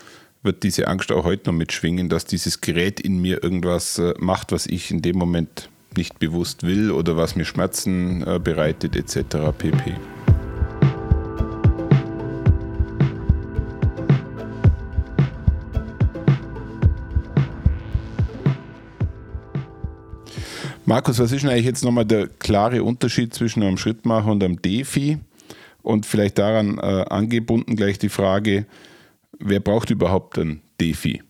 wird 0.42 0.62
diese 0.62 0.88
Angst 0.88 1.12
auch 1.12 1.24
heute 1.24 1.50
noch 1.50 1.56
mitschwingen, 1.56 2.08
dass 2.08 2.24
dieses 2.24 2.60
Gerät 2.60 3.00
in 3.00 3.20
mir 3.20 3.42
irgendwas 3.42 3.98
äh, 3.98 4.14
macht, 4.18 4.52
was 4.52 4.66
ich 4.66 4.90
in 4.90 5.02
dem 5.02 5.16
Moment 5.16 5.68
nicht 5.96 6.18
bewusst 6.18 6.64
will 6.64 6.90
oder 6.90 7.16
was 7.16 7.36
mir 7.36 7.44
Schmerzen 7.44 8.26
äh, 8.26 8.38
bereitet 8.38 8.96
etc. 8.96 9.36
pp. 9.56 9.94
Markus, 20.86 21.18
was 21.18 21.32
ist 21.32 21.42
denn 21.42 21.50
eigentlich 21.50 21.64
jetzt 21.64 21.82
nochmal 21.82 22.04
der 22.04 22.28
klare 22.28 22.82
Unterschied 22.82 23.32
zwischen 23.32 23.62
einem 23.62 23.78
Schrittmacher 23.78 24.30
und 24.30 24.44
einem 24.44 24.60
Defi? 24.60 25.18
Und 25.82 26.06
vielleicht 26.06 26.38
daran 26.38 26.78
äh, 26.78 27.04
angebunden 27.08 27.76
gleich 27.76 27.98
die 27.98 28.08
Frage, 28.08 28.66
wer 29.38 29.60
braucht 29.60 29.90
überhaupt 29.90 30.38
ein 30.38 30.62
Defi? 30.80 31.22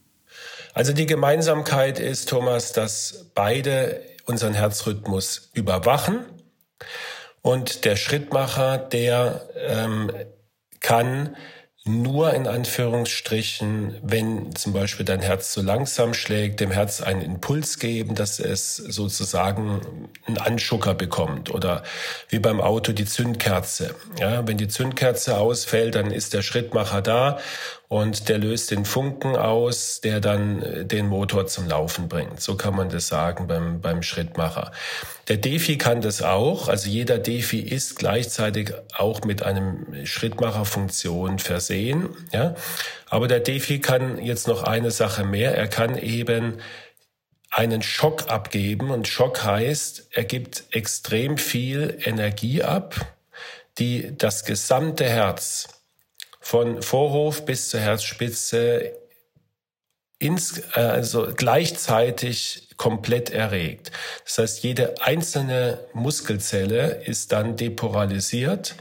Also 0.73 0.93
die 0.93 1.07
Gemeinsamkeit 1.07 2.01
ist, 2.01 2.29
Thomas, 2.29 2.73
dass 2.73 3.31
beide 3.35 4.01
unseren 4.27 4.55
Herzrhythmus 4.55 5.51
überwachen 5.55 6.21
und 7.43 7.85
der 7.85 7.97
Schrittmacher, 7.97 8.79
der 8.79 9.49
ähm, 9.69 10.11
kann 10.81 11.37
nur 11.87 12.33
in 12.33 12.47
Anführungsstrichen, 12.47 13.97
wenn 14.03 14.57
zum 14.57 14.73
Beispiel 14.73 15.05
dein 15.05 15.21
Herz 15.21 15.53
zu 15.53 15.61
langsam 15.61 16.15
schlägt, 16.15 16.61
dem 16.61 16.71
Herz 16.71 17.03
einen 17.03 17.21
Impuls 17.21 17.79
geben, 17.79 18.15
dass 18.15 18.41
es 18.41 18.77
sozusagen 18.77 20.09
einen 20.27 20.39
Anschucker 20.39 20.95
bekommt 20.95 21.51
oder 21.51 21.83
wie 22.31 22.39
beim 22.39 22.63
Auto 22.63 22.93
die 22.93 23.05
Zündkerze. 23.05 23.95
Ja, 24.19 24.47
wenn 24.49 24.57
die 24.57 24.69
Zündkerze 24.69 25.37
ausfällt, 25.37 25.95
dann 25.95 26.11
ist 26.11 26.33
der 26.33 26.41
Schrittmacher 26.41 27.03
da 27.03 27.39
und 27.95 28.29
der 28.29 28.39
löst 28.39 28.73
den 28.73 28.85
Funken 28.85 29.37
aus, 29.37 30.01
der 30.01 30.19
dann 30.19 30.63
äh, 30.63 30.85
den 30.85 31.07
Motor 31.07 31.47
zum 31.47 31.69
Laufen 31.69 32.09
bringt. 32.09 32.41
So 32.41 32.57
kann 32.57 32.75
man 32.75 32.89
das 32.89 33.07
sagen 33.07 33.47
beim, 33.47 33.81
beim 33.81 34.03
Schrittmacher. 34.03 34.73
Der 35.29 35.37
Defi 35.37 35.79
kann 35.79 36.01
das 36.01 36.21
auch. 36.21 36.67
Also 36.67 36.89
jeder 36.89 37.19
Defi 37.19 37.61
ist 37.61 37.97
gleichzeitig 37.97 38.73
auch 38.97 39.21
mit 39.23 39.45
einem 39.45 40.05
Schrittmacherfunktion 40.05 41.39
versehen. 41.39 42.09
Ja? 42.33 42.57
Aber 43.11 43.29
der 43.29 43.39
Defi 43.39 43.79
kann 43.79 44.21
jetzt 44.21 44.49
noch 44.49 44.65
eine 44.65 44.91
Sache 44.91 45.23
mehr. 45.23 45.57
Er 45.57 45.69
kann 45.69 45.97
eben 45.97 46.59
einen 47.49 47.81
Schock 47.83 48.29
abgeben. 48.29 48.91
Und 48.91 49.07
Schock 49.07 49.45
heißt, 49.45 50.09
er 50.11 50.25
gibt 50.25 50.65
extrem 50.73 51.39
viel 51.39 51.97
Energie 52.03 52.65
ab, 52.65 53.15
die 53.79 54.19
das 54.19 54.45
gesamte 54.45 55.05
Herz 55.05 55.69
von 56.45 56.83
Vorhof 56.83 57.47
bis 57.47 57.71
zur 57.71 57.81
Herzspitze 57.81 58.93
ins, 60.19 60.63
also 60.75 61.29
gleichzeitig 61.35 62.69
komplett 62.77 63.31
erregt. 63.31 63.91
Das 64.25 64.37
heißt, 64.39 64.63
jede 64.63 65.01
einzelne 65.01 65.79
Muskelzelle 65.95 67.03
ist 67.07 67.33
dann 67.33 67.57
depolarisiert, 67.57 68.75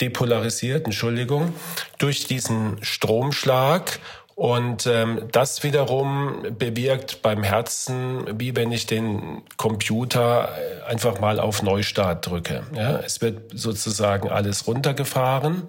depolarisiert, 0.00 0.86
Entschuldigung, 0.86 1.54
durch 1.98 2.26
diesen 2.26 2.82
Stromschlag 2.82 4.00
und 4.34 4.86
ähm, 4.86 5.28
das 5.30 5.62
wiederum 5.64 6.56
bewirkt 6.58 7.20
beim 7.20 7.42
Herzen, 7.42 8.40
wie 8.40 8.56
wenn 8.56 8.72
ich 8.72 8.86
den 8.86 9.42
Computer 9.58 10.56
äh, 10.56 10.90
einfach 10.90 11.20
mal 11.20 11.38
auf 11.38 11.62
Neustart 11.62 12.26
drücke. 12.26 12.62
Ja, 12.74 12.98
es 13.00 13.20
wird 13.20 13.50
sozusagen 13.52 14.30
alles 14.30 14.66
runtergefahren 14.66 15.68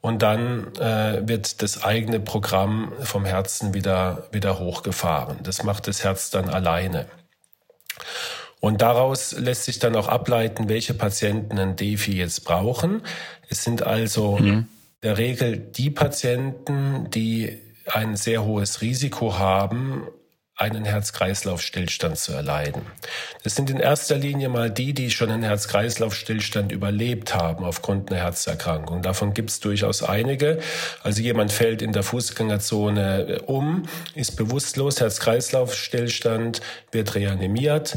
und 0.00 0.22
dann 0.22 0.74
äh, 0.76 1.26
wird 1.26 1.62
das 1.62 1.82
eigene 1.82 2.20
Programm 2.20 2.92
vom 3.00 3.24
Herzen 3.24 3.74
wieder, 3.74 4.28
wieder 4.30 4.58
hochgefahren. 4.58 5.38
Das 5.42 5.64
macht 5.64 5.88
das 5.88 6.04
Herz 6.04 6.30
dann 6.30 6.48
alleine. 6.48 7.06
Und 8.60 8.82
daraus 8.82 9.32
lässt 9.32 9.64
sich 9.64 9.78
dann 9.78 9.96
auch 9.96 10.08
ableiten, 10.08 10.68
welche 10.68 10.94
Patienten 10.94 11.58
ein 11.58 11.76
Defi 11.76 12.16
jetzt 12.16 12.44
brauchen. 12.44 13.02
Es 13.48 13.64
sind 13.64 13.82
also 13.82 14.36
mhm. 14.38 14.46
in 14.46 14.68
der 15.02 15.18
Regel 15.18 15.56
die 15.58 15.90
Patienten, 15.90 17.10
die 17.10 17.58
ein 17.86 18.16
sehr 18.16 18.44
hohes 18.44 18.80
Risiko 18.80 19.38
haben, 19.38 20.06
einen 20.58 20.84
Herz-Kreislauf-Stillstand 20.84 22.18
zu 22.18 22.32
erleiden. 22.32 22.82
Das 23.44 23.54
sind 23.54 23.70
in 23.70 23.78
erster 23.78 24.16
Linie 24.16 24.48
mal 24.48 24.70
die, 24.70 24.92
die 24.92 25.10
schon 25.12 25.30
einen 25.30 25.44
Herz-Kreislauf-Stillstand 25.44 26.72
überlebt 26.72 27.34
haben 27.34 27.64
aufgrund 27.64 28.10
einer 28.10 28.20
Herzerkrankung. 28.20 29.02
Davon 29.02 29.34
gibt 29.34 29.50
es 29.50 29.60
durchaus 29.60 30.02
einige. 30.02 30.58
Also 31.04 31.22
jemand 31.22 31.52
fällt 31.52 31.80
in 31.80 31.92
der 31.92 32.02
Fußgängerzone 32.02 33.42
um, 33.46 33.84
ist 34.14 34.32
bewusstlos, 34.36 35.00
Herz-Kreislauf-Stillstand, 35.00 36.60
wird 36.90 37.14
reanimiert, 37.14 37.96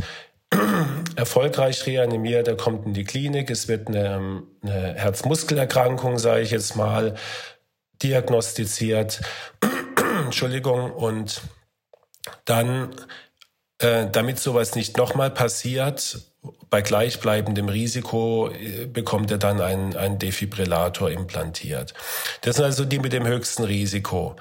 erfolgreich 1.15 1.87
reanimiert, 1.87 2.47
er 2.47 2.57
kommt 2.57 2.85
in 2.85 2.93
die 2.93 3.05
Klinik, 3.05 3.49
es 3.49 3.67
wird 3.67 3.87
eine, 3.87 4.43
eine 4.61 4.93
Herzmuskelerkrankung, 4.95 6.19
sage 6.19 6.41
ich 6.41 6.51
jetzt 6.51 6.75
mal, 6.75 7.15
diagnostiziert 8.03 9.21
Entschuldigung, 10.25 10.91
und 10.91 11.41
dann, 12.45 12.95
äh, 13.79 14.07
damit 14.11 14.39
sowas 14.39 14.75
nicht 14.75 14.97
nochmal 14.97 15.31
passiert, 15.31 16.19
bei 16.69 16.81
gleichbleibendem 16.81 17.69
Risiko 17.69 18.49
äh, 18.49 18.85
bekommt 18.85 19.29
er 19.31 19.37
dann 19.37 19.61
einen, 19.61 19.95
einen 19.95 20.17
Defibrillator 20.17 21.11
implantiert. 21.11 21.93
Das 22.41 22.55
sind 22.55 22.65
also 22.65 22.85
die 22.85 22.99
mit 22.99 23.13
dem 23.13 23.27
höchsten 23.27 23.63
Risiko. 23.63 24.35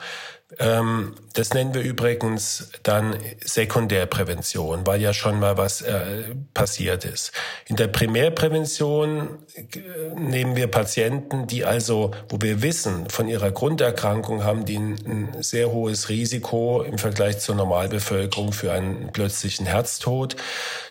Ähm, 0.59 1.15
das 1.35 1.55
nennen 1.55 1.75
wir 1.75 1.83
übrigens 1.83 2.71
dann 2.83 3.17
Sekundärprävention, 3.45 4.87
weil 4.87 5.01
ja 5.01 5.13
schon 5.13 5.39
mal 5.39 5.57
was 5.57 5.81
äh, 5.83 6.35
passiert 6.55 7.05
ist. 7.05 7.33
In 7.67 7.77
der 7.77 7.87
Primärprävention 7.87 9.39
äh, 9.55 9.65
nehmen 10.17 10.57
wir 10.57 10.67
Patienten, 10.67 11.47
die 11.47 11.65
also, 11.65 12.11
wo 12.29 12.39
wir 12.41 12.63
wissen, 12.63 13.09
von 13.09 13.29
ihrer 13.29 13.53
Grunderkrankung 13.53 14.43
haben 14.43 14.65
die 14.65 14.79
ein, 14.79 14.97
ein 15.07 15.43
sehr 15.43 15.71
hohes 15.71 16.09
Risiko 16.09 16.83
im 16.83 16.99
Vergleich 16.99 17.39
zur 17.39 17.55
Normalbevölkerung 17.55 18.53
für 18.53 18.73
einen 18.73 19.13
plötzlichen 19.13 19.67
Herztod. 19.67 20.35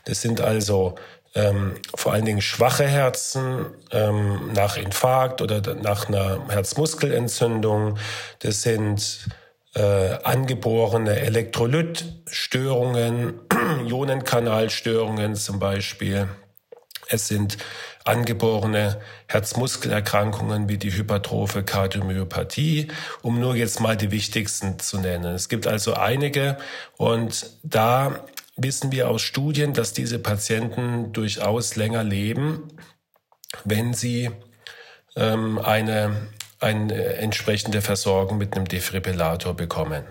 Das 0.06 0.22
sind 0.22 0.40
also 0.40 0.96
ähm, 1.36 1.76
vor 1.94 2.14
allen 2.14 2.26
Dingen 2.26 2.42
schwache 2.42 2.86
Herzen 2.86 3.66
ähm, 3.92 4.52
nach 4.54 4.78
Infarkt 4.78 5.42
oder 5.42 5.76
nach 5.76 6.08
einer 6.08 6.40
Herzmuskelentzündung. 6.50 7.98
Das 8.40 8.62
sind 8.64 9.28
äh, 9.76 10.18
angeborene 10.24 11.20
Elektrolytstörungen, 11.20 13.42
Ionenkanalstörungen 13.86 15.36
zum 15.36 15.60
Beispiel. 15.60 16.28
Es 17.08 17.28
sind 17.28 17.60
angeborene 18.04 19.00
Herzmuskelerkrankungen 19.28 20.68
wie 20.70 20.78
die 20.78 20.94
hypertrophe 20.94 21.64
Kardiomyopathie, 21.64 22.88
um 23.22 23.40
nur 23.40 23.56
jetzt 23.56 23.80
mal 23.80 23.98
die 23.98 24.12
wichtigsten 24.12 24.80
zu 24.80 25.00
nennen. 25.00 25.36
Es 25.36 25.50
gibt 25.50 25.68
also 25.68 25.94
einige 25.94 26.58
und 26.98 27.52
da 27.64 28.26
wissen 28.58 28.92
wir 28.92 29.10
aus 29.10 29.22
Studien, 29.22 29.74
dass 29.74 29.94
diese 29.94 30.20
Patienten 30.20 31.14
durchaus 31.14 31.76
länger 31.76 32.04
leben, 32.04 32.68
wenn 33.64 33.94
sie 33.94 34.30
ähm, 35.16 35.60
eine 35.60 36.30
eine 36.60 37.16
entsprechende 37.16 37.82
Versorgung 37.82 38.38
mit 38.38 38.56
einem 38.56 38.68
Defibrillator 38.68 39.54
bekommen. 39.54 40.04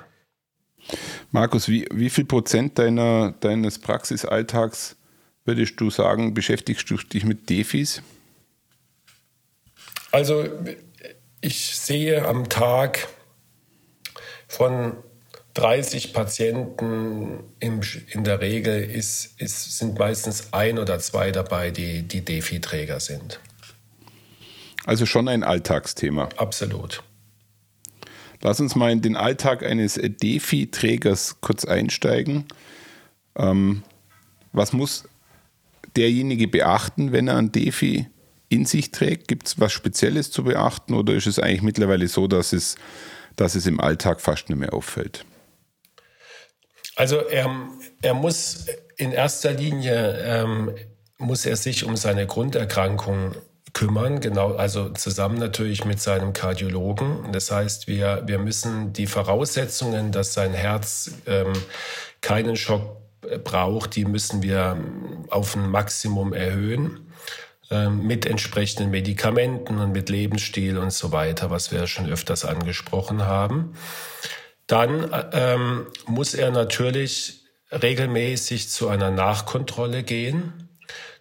Markus, 1.30 1.68
wie, 1.68 1.87
wie 1.92 2.11
viel 2.11 2.24
Prozent 2.24 2.78
deiner, 2.78 3.34
deines 3.40 3.78
Praxisalltags 3.78 4.96
würdest 5.44 5.80
du 5.80 5.90
sagen, 5.90 6.34
beschäftigst 6.34 6.88
du 6.90 6.96
dich 6.96 7.24
mit 7.24 7.50
Defis? 7.50 8.02
Also 10.11 10.44
ich 11.40 11.76
sehe 11.76 12.26
am 12.26 12.48
Tag 12.48 13.08
von 14.46 14.96
30 15.54 16.12
Patienten 16.12 17.40
im, 17.61 17.80
in 18.11 18.24
der 18.24 18.40
Regel 18.40 18.82
ist, 18.82 19.40
ist, 19.40 19.78
sind 19.78 19.98
meistens 19.98 20.52
ein 20.52 20.78
oder 20.78 20.98
zwei 21.00 21.30
dabei, 21.32 21.70
die, 21.70 22.02
die 22.02 22.24
Defi-Träger 22.24 23.00
sind. 23.00 23.40
Also 24.88 25.05
schon 25.05 25.29
ein 25.29 25.44
Alltagsthema. 25.44 26.31
Absolut. 26.38 27.03
Lass 28.40 28.59
uns 28.59 28.74
mal 28.74 28.90
in 28.90 29.03
den 29.03 29.16
Alltag 29.16 29.62
eines 29.62 30.01
DeFi-Trägers 30.03 31.42
kurz 31.42 31.66
einsteigen. 31.66 32.46
Ähm, 33.37 33.83
was 34.55 34.72
muss 34.72 35.07
derjenige 35.94 36.48
beachten, 36.48 37.12
wenn 37.12 37.29
er 37.29 37.37
ein 37.37 37.53
DeFi 37.53 38.07
in 38.48 38.64
sich 38.64 38.90
trägt? 38.90 39.29
Gibt 39.29 39.48
es 39.48 39.61
was 39.61 39.74
Spezielles 39.74 40.31
zu 40.31 40.44
beachten 40.44 40.94
oder 40.94 41.12
ist 41.12 41.27
es 41.27 41.38
eigentlich 41.38 41.61
mittlerweile 41.61 42.09
so, 42.09 42.27
dass 42.27 42.55
es, 42.55 42.77
dass 43.37 43.57
es 43.57 43.66
im 43.66 43.81
Alltag 43.81 44.22
fast 44.22 44.48
nicht 44.48 44.59
mehr 44.59 44.72
auffällt? 44.72 45.27
Also 46.96 47.18
er, 47.18 47.55
er 48.01 48.14
muss 48.14 48.64
in 48.96 49.12
erster 49.12 49.53
Linie 49.53 50.18
ähm, 50.24 50.70
muss 51.18 51.44
er 51.44 51.57
sich 51.57 51.85
um 51.85 51.94
seine 51.96 52.27
Grunderkrankung 52.27 53.35
kümmern, 53.79 54.19
genau, 54.19 54.57
also 54.57 54.88
zusammen 54.88 55.38
natürlich 55.38 55.85
mit 55.85 56.01
seinem 56.01 56.33
Kardiologen. 56.33 57.31
Das 57.31 57.53
heißt, 57.53 57.87
wir, 57.87 58.25
wir 58.27 58.41
müssen 58.41 58.93
die 58.93 59.07
Voraussetzungen, 59.07 60.11
dass 60.11 60.35
sein 60.35 60.53
Herz 60.53 61.12
ähm, 61.27 61.53
keinen 62.21 62.57
Schock 62.57 62.97
braucht, 63.45 63.95
die 63.95 64.05
müssen 64.05 64.43
wir 64.43 64.77
ähm, 64.77 65.27
auf 65.31 65.55
ein 65.55 65.71
Maximum 65.71 66.33
erhöhen 66.33 67.12
ähm, 67.71 68.05
mit 68.05 68.27
entsprechenden 68.27 68.91
Medikamenten 68.91 69.79
und 69.79 69.93
mit 69.93 70.09
Lebensstil 70.09 70.77
und 70.77 70.93
so 70.93 71.12
weiter, 71.12 71.51
was 71.51 71.71
wir 71.71 71.87
schon 71.87 72.11
öfters 72.11 72.45
angesprochen 72.45 73.27
haben. 73.27 73.75
Dann 74.67 75.09
ähm, 75.33 75.87
muss 76.07 76.35
er 76.35 76.51
natürlich 76.51 77.45
regelmäßig 77.71 78.71
zu 78.71 78.88
einer 78.88 79.12
Nachkontrolle 79.12 80.03
gehen. 80.03 80.67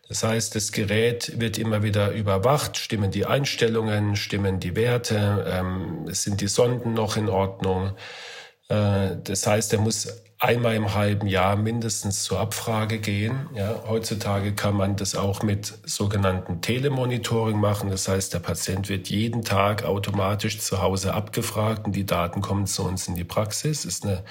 Das 0.10 0.24
heißt, 0.24 0.56
das 0.56 0.72
Gerät 0.72 1.40
wird 1.40 1.58
immer 1.58 1.84
wieder 1.84 2.12
überwacht, 2.12 2.78
stimmen 2.78 3.12
die 3.12 3.26
Einstellungen, 3.26 4.16
stimmen 4.16 4.60
die 4.60 4.76
Werte, 4.76 5.46
ähm, 5.50 6.06
sind 6.08 6.40
die 6.40 6.48
Sonden 6.48 6.94
noch 6.94 7.18
in 7.18 7.28
Ordnung. 7.28 7.92
Äh, 8.70 9.18
das 9.24 9.46
heißt, 9.46 9.74
er 9.74 9.80
muss 9.80 10.08
einmal 10.40 10.76
im 10.76 10.94
halben 10.94 11.28
Jahr 11.28 11.56
mindestens 11.56 12.24
zur 12.24 12.40
Abfrage 12.40 13.00
gehen. 13.00 13.50
Ja, 13.56 13.84
heutzutage 13.88 14.54
kann 14.54 14.76
man 14.76 14.96
das 14.96 15.16
auch 15.16 15.42
mit 15.42 15.74
sogenannten 15.86 16.62
Telemonitoring 16.62 17.60
machen. 17.60 17.90
Das 17.90 18.08
heißt, 18.08 18.34
der 18.34 18.40
Patient 18.40 18.88
wird 18.88 19.10
jeden 19.10 19.44
Tag 19.44 19.84
automatisch 19.84 20.60
zu 20.60 20.82
Hause 20.82 21.14
abgefragt 21.14 21.86
und 21.86 21.96
die 21.96 22.06
Daten 22.06 22.42
kommen 22.42 22.68
zu 22.68 22.84
uns 22.86 23.08
in 23.08 23.16
die 23.16 23.24
Praxis. 23.24 23.84
Ist 23.84 24.06
eine 24.06 24.24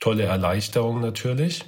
tolle 0.00 0.24
Erleichterung 0.24 1.00
natürlich. 1.00 1.64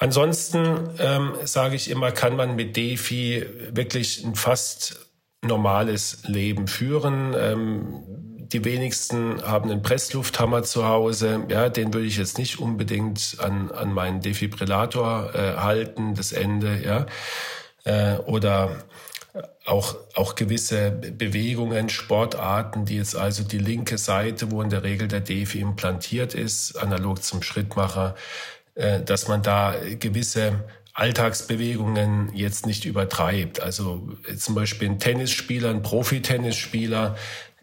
Ansonsten 0.00 0.88
ähm, 0.98 1.34
sage 1.44 1.76
ich 1.76 1.90
immer, 1.90 2.10
kann 2.10 2.34
man 2.34 2.56
mit 2.56 2.74
Defi 2.74 3.44
wirklich 3.70 4.24
ein 4.24 4.34
fast 4.34 5.10
normales 5.42 6.22
Leben 6.24 6.68
führen. 6.68 7.34
Ähm, 7.38 8.02
die 8.50 8.64
wenigsten 8.64 9.42
haben 9.42 9.70
einen 9.70 9.82
Presslufthammer 9.82 10.62
zu 10.62 10.88
Hause. 10.88 11.44
Ja, 11.50 11.68
den 11.68 11.92
würde 11.92 12.06
ich 12.06 12.16
jetzt 12.16 12.38
nicht 12.38 12.58
unbedingt 12.58 13.36
an, 13.40 13.70
an 13.70 13.92
meinen 13.92 14.22
Defibrillator 14.22 15.34
äh, 15.34 15.56
halten, 15.58 16.14
das 16.14 16.32
Ende, 16.32 16.80
ja. 16.82 17.06
Äh, 17.84 18.20
oder 18.22 18.70
auch, 19.66 19.96
auch 20.14 20.34
gewisse 20.34 20.90
Bewegungen, 20.90 21.90
Sportarten, 21.90 22.86
die 22.86 22.96
jetzt 22.96 23.16
also 23.16 23.44
die 23.44 23.58
linke 23.58 23.98
Seite, 23.98 24.50
wo 24.50 24.62
in 24.62 24.70
der 24.70 24.82
Regel 24.82 25.08
der 25.08 25.20
Defi 25.20 25.60
implantiert 25.60 26.34
ist, 26.34 26.76
analog 26.76 27.22
zum 27.22 27.42
Schrittmacher, 27.42 28.16
dass 28.74 29.28
man 29.28 29.42
da 29.42 29.74
gewisse 29.98 30.64
Alltagsbewegungen 30.94 32.30
jetzt 32.34 32.66
nicht 32.66 32.84
übertreibt. 32.84 33.60
Also 33.60 34.08
zum 34.36 34.54
Beispiel 34.54 34.90
ein 34.90 34.98
Tennisspieler, 34.98 35.70
ein 35.70 35.82
Profitennisspieler, 35.82 37.16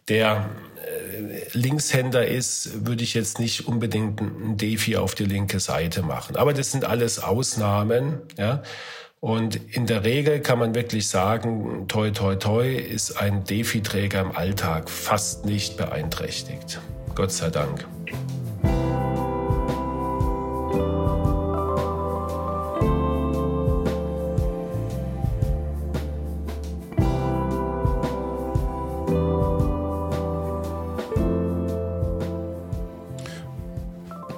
der 0.07 0.49
äh, 0.77 1.57
Linkshänder 1.57 2.25
ist, 2.27 2.85
würde 2.85 3.03
ich 3.03 3.13
jetzt 3.13 3.39
nicht 3.39 3.67
unbedingt 3.67 4.21
ein 4.21 4.57
Defi 4.57 4.97
auf 4.97 5.15
die 5.15 5.25
linke 5.25 5.59
Seite 5.59 6.01
machen. 6.01 6.35
Aber 6.35 6.53
das 6.53 6.71
sind 6.71 6.85
alles 6.85 7.19
Ausnahmen, 7.19 8.21
ja. 8.37 8.63
Und 9.19 9.55
in 9.55 9.87
der 9.87 10.03
Regel 10.03 10.41
kann 10.41 10.59
man 10.59 10.75
wirklich 10.75 11.09
sagen, 11.09 11.87
toi 11.87 12.11
toi 12.11 12.35
toi 12.35 12.75
ist 12.75 13.19
ein 13.19 13.43
Defi-Träger 13.43 14.21
im 14.21 14.35
Alltag 14.35 14.91
fast 14.91 15.43
nicht 15.43 15.75
beeinträchtigt. 15.75 16.79
Gott 17.15 17.31
sei 17.31 17.49
Dank. 17.49 17.87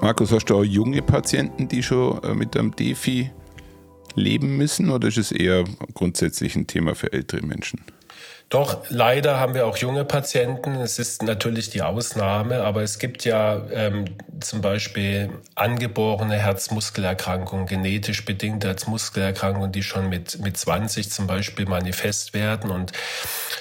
Markus, 0.09 0.31
hast 0.31 0.45
du 0.45 0.55
auch 0.55 0.63
junge 0.63 1.03
Patienten, 1.03 1.67
die 1.67 1.83
schon 1.83 2.23
äh, 2.23 2.33
mit 2.33 2.57
einem 2.57 2.75
Defi 2.75 3.29
leben 4.15 4.57
müssen 4.57 4.89
oder 4.89 5.07
ist 5.07 5.19
es 5.19 5.31
eher 5.31 5.65
grundsätzlich 5.93 6.55
ein 6.55 6.65
Thema 6.65 6.95
für 6.95 7.13
ältere 7.13 7.45
Menschen? 7.45 7.81
Doch, 8.49 8.83
leider 8.89 9.39
haben 9.39 9.53
wir 9.53 9.67
auch 9.67 9.77
junge 9.77 10.05
Patienten. 10.05 10.75
Es 10.75 10.97
ist 10.97 11.21
natürlich 11.21 11.69
die 11.69 11.83
Ausnahme, 11.83 12.63
aber 12.63 12.81
es 12.81 12.97
gibt 12.97 13.23
ja 13.23 13.63
ähm, 13.71 14.05
zum 14.39 14.61
Beispiel 14.61 15.29
angeborene 15.53 16.35
Herzmuskelerkrankungen, 16.35 17.67
genetisch 17.67 18.25
bedingte 18.25 18.67
Herzmuskelerkrankungen, 18.67 19.71
die 19.71 19.83
schon 19.83 20.09
mit, 20.09 20.39
mit 20.39 20.57
20 20.57 21.11
zum 21.11 21.27
Beispiel 21.27 21.67
manifest 21.67 22.33
werden 22.33 22.71
und 22.71 22.91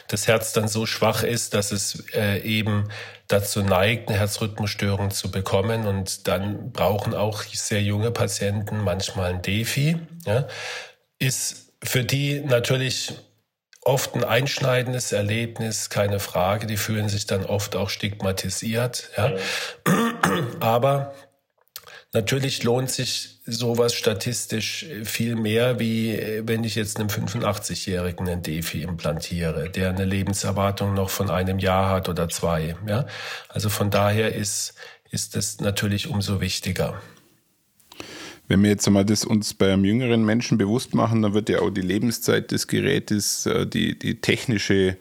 das 0.08 0.26
Herz 0.26 0.54
dann 0.54 0.68
so 0.68 0.86
schwach 0.86 1.22
ist, 1.22 1.52
dass 1.52 1.70
es 1.70 2.04
äh, 2.14 2.40
eben 2.40 2.88
dazu 3.26 3.62
neigt, 3.62 4.08
eine 4.08 4.18
Herzrhythmusstörung 4.18 5.10
zu 5.10 5.30
bekommen. 5.30 5.86
Und 5.86 6.26
dann 6.26 6.72
brauchen 6.72 7.12
auch 7.14 7.42
sehr 7.42 7.82
junge 7.82 8.10
Patienten 8.10 8.82
manchmal 8.82 9.34
ein 9.34 9.42
Defi. 9.42 9.98
Ja. 10.24 10.48
Ist 11.18 11.74
für 11.84 12.04
die 12.04 12.40
natürlich 12.40 13.12
oft 13.88 14.14
ein 14.14 14.22
einschneidendes 14.22 15.12
Erlebnis, 15.12 15.88
keine 15.88 16.20
Frage. 16.20 16.66
Die 16.66 16.76
fühlen 16.76 17.08
sich 17.08 17.26
dann 17.26 17.44
oft 17.44 17.74
auch 17.74 17.88
stigmatisiert. 17.88 19.10
Ja. 19.16 19.32
Aber 20.60 21.14
natürlich 22.12 22.62
lohnt 22.62 22.90
sich 22.90 23.40
sowas 23.46 23.94
statistisch 23.94 24.84
viel 25.04 25.36
mehr, 25.36 25.80
wie 25.80 26.42
wenn 26.42 26.64
ich 26.64 26.74
jetzt 26.74 26.98
einem 26.98 27.08
85-Jährigen 27.08 28.28
einen 28.28 28.42
Defi 28.42 28.82
implantiere, 28.82 29.70
der 29.70 29.88
eine 29.88 30.04
Lebenserwartung 30.04 30.92
noch 30.92 31.08
von 31.08 31.30
einem 31.30 31.58
Jahr 31.58 31.88
hat 31.88 32.10
oder 32.10 32.28
zwei. 32.28 32.76
Ja. 32.86 33.06
Also 33.48 33.70
von 33.70 33.90
daher 33.90 34.34
ist, 34.34 34.74
ist 35.10 35.34
es 35.34 35.60
natürlich 35.60 36.08
umso 36.08 36.42
wichtiger. 36.42 37.00
Wenn 38.48 38.62
wir 38.62 38.70
jetzt 38.70 38.86
einmal 38.86 39.04
das 39.04 39.24
uns 39.24 39.52
bei 39.52 39.72
einem 39.72 39.84
jüngeren 39.84 40.24
Menschen 40.24 40.56
bewusst 40.56 40.94
machen, 40.94 41.20
dann 41.22 41.34
wird 41.34 41.50
ja 41.50 41.60
auch 41.60 41.70
die 41.70 41.82
Lebenszeit 41.82 42.50
des 42.50 42.66
Gerätes, 42.66 43.44
äh, 43.46 43.66
die, 43.66 43.98
die 43.98 44.20
technische 44.20 44.96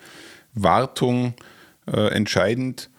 Wartung 0.54 1.34
äh, 1.88 2.12
entscheidend. 2.12 2.90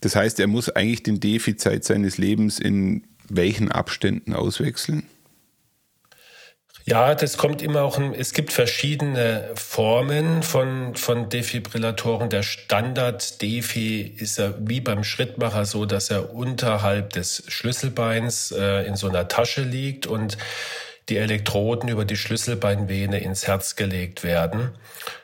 Das 0.00 0.14
heißt, 0.14 0.38
er 0.38 0.46
muss 0.46 0.70
eigentlich 0.70 1.02
den 1.02 1.18
Defizit 1.18 1.84
seines 1.84 2.18
Lebens 2.18 2.58
in 2.60 3.02
welchen 3.28 3.70
Abständen 3.70 4.32
auswechseln? 4.32 5.04
Ja, 6.86 7.14
das 7.14 7.36
kommt 7.36 7.62
immer 7.62 7.82
auch, 7.82 8.00
es 8.16 8.32
gibt 8.32 8.52
verschiedene 8.52 9.50
Formen 9.54 10.42
von, 10.42 10.96
von 10.96 11.28
Defibrillatoren. 11.28 12.30
Der 12.30 12.42
Standard-Defi 12.42 14.00
ist 14.00 14.38
ja 14.38 14.54
wie 14.58 14.80
beim 14.80 15.04
Schrittmacher 15.04 15.66
so, 15.66 15.84
dass 15.84 16.10
er 16.10 16.34
unterhalb 16.34 17.12
des 17.12 17.44
Schlüsselbeins 17.48 18.52
äh, 18.52 18.86
in 18.86 18.96
so 18.96 19.08
einer 19.08 19.28
Tasche 19.28 19.62
liegt 19.62 20.06
und 20.06 20.38
die 21.10 21.18
Elektroden 21.18 21.88
über 21.88 22.04
die 22.04 22.16
Schlüsselbeinvene 22.16 23.20
ins 23.20 23.46
Herz 23.46 23.76
gelegt 23.76 24.24
werden. 24.24 24.70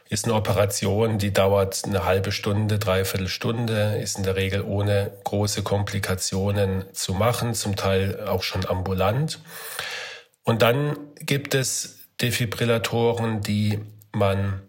Ist 0.09 0.27
eine 0.27 0.35
Operation, 0.35 1.19
die 1.19 1.33
dauert 1.33 1.83
eine 1.85 2.05
halbe 2.05 2.33
Stunde, 2.33 2.79
dreiviertel 2.79 3.29
Stunde, 3.29 3.99
ist 4.01 4.19
in 4.19 4.25
der 4.25 4.37
Regel 4.37 4.63
ohne 4.63 5.11
große 5.25 5.63
Komplikationen 5.63 6.85
zu 6.93 7.15
machen, 7.15 7.55
zum 7.55 7.75
Teil 7.75 8.25
auch 8.29 8.43
schon 8.43 8.67
ambulant. 8.67 9.41
Und 10.47 10.63
dann 10.63 10.97
gibt 11.19 11.55
es 11.55 11.99
Defibrillatoren, 12.23 13.43
die 13.43 13.81
man 14.13 14.63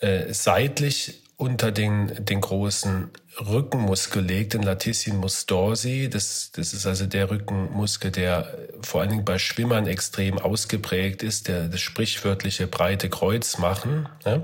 äh, 0.00 0.34
seitlich 0.34 1.22
unter 1.36 1.72
den, 1.72 2.24
den 2.24 2.40
großen 2.40 3.10
Rückenmuskel 3.40 4.22
legt, 4.22 4.54
den 4.54 4.62
Latissimus 4.62 5.46
dorsi. 5.46 6.10
Das, 6.10 6.50
das 6.52 6.74
ist 6.74 6.86
also 6.86 7.06
der 7.06 7.30
Rückenmuskel, 7.30 8.10
der 8.10 8.58
vor 8.82 9.00
allen 9.00 9.10
Dingen 9.10 9.24
bei 9.24 9.38
Schwimmern 9.38 9.86
extrem 9.86 10.38
ausgeprägt 10.38 11.22
ist, 11.22 11.48
der 11.48 11.68
das 11.68 11.80
sprichwörtliche 11.80 12.66
breite 12.66 13.08
Kreuz 13.08 13.58
machen. 13.58 14.08
Ja. 14.24 14.42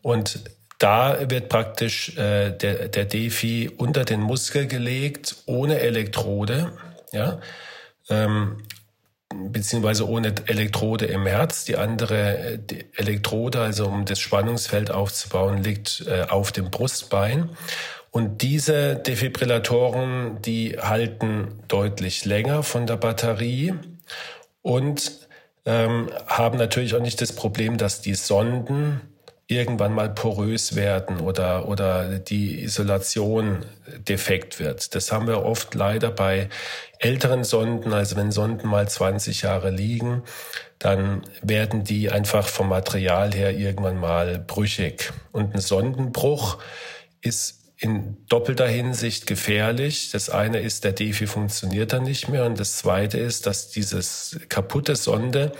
Und 0.00 0.40
da 0.78 1.30
wird 1.30 1.48
praktisch 1.50 2.16
äh, 2.16 2.50
der, 2.50 2.88
der 2.88 3.04
Defi 3.04 3.70
unter 3.76 4.04
den 4.04 4.20
Muskel 4.20 4.66
gelegt, 4.66 5.36
ohne 5.46 5.80
Elektrode. 5.80 6.72
Ja. 7.12 7.40
Ähm, 8.08 8.56
beziehungsweise 9.50 10.08
ohne 10.08 10.34
Elektrode 10.46 11.06
im 11.06 11.26
Herz. 11.26 11.64
Die 11.64 11.76
andere 11.76 12.58
die 12.58 12.86
Elektrode, 12.96 13.60
also 13.60 13.86
um 13.86 14.04
das 14.04 14.18
Spannungsfeld 14.18 14.90
aufzubauen, 14.90 15.62
liegt 15.62 16.04
äh, 16.06 16.26
auf 16.28 16.52
dem 16.52 16.70
Brustbein. 16.70 17.50
Und 18.10 18.42
diese 18.42 18.96
Defibrillatoren, 18.96 20.42
die 20.42 20.78
halten 20.78 21.62
deutlich 21.68 22.24
länger 22.24 22.62
von 22.62 22.86
der 22.86 22.96
Batterie 22.98 23.74
und 24.60 25.28
ähm, 25.64 26.10
haben 26.26 26.58
natürlich 26.58 26.94
auch 26.94 27.00
nicht 27.00 27.20
das 27.20 27.32
Problem, 27.32 27.78
dass 27.78 28.00
die 28.00 28.14
Sonden 28.14 29.00
irgendwann 29.46 29.92
mal 29.92 30.08
porös 30.08 30.76
werden 30.76 31.20
oder, 31.20 31.68
oder 31.68 32.18
die 32.18 32.62
Isolation 32.62 33.64
defekt 34.08 34.60
wird. 34.60 34.94
Das 34.94 35.12
haben 35.12 35.26
wir 35.26 35.44
oft 35.44 35.74
leider 35.74 36.10
bei 36.10 36.48
älteren 36.98 37.44
Sonden, 37.44 37.92
also 37.92 38.16
wenn 38.16 38.30
Sonden 38.30 38.68
mal 38.68 38.88
20 38.88 39.42
Jahre 39.42 39.70
liegen, 39.70 40.22
dann 40.78 41.22
werden 41.42 41.84
die 41.84 42.10
einfach 42.10 42.46
vom 42.46 42.68
Material 42.68 43.32
her 43.34 43.56
irgendwann 43.56 43.98
mal 43.98 44.38
brüchig. 44.38 45.12
Und 45.32 45.54
ein 45.54 45.60
Sondenbruch 45.60 46.58
ist 47.20 47.58
in 47.82 48.16
doppelter 48.28 48.68
Hinsicht 48.68 49.26
gefährlich. 49.26 50.10
Das 50.12 50.30
eine 50.30 50.60
ist, 50.60 50.84
der 50.84 50.92
Defi 50.92 51.26
funktioniert 51.26 51.92
dann 51.92 52.04
nicht 52.04 52.28
mehr. 52.28 52.44
Und 52.44 52.60
das 52.60 52.76
zweite 52.76 53.18
ist, 53.18 53.46
dass 53.46 53.70
dieses 53.70 54.38
kaputte 54.48 54.94
Sonde 54.94 55.52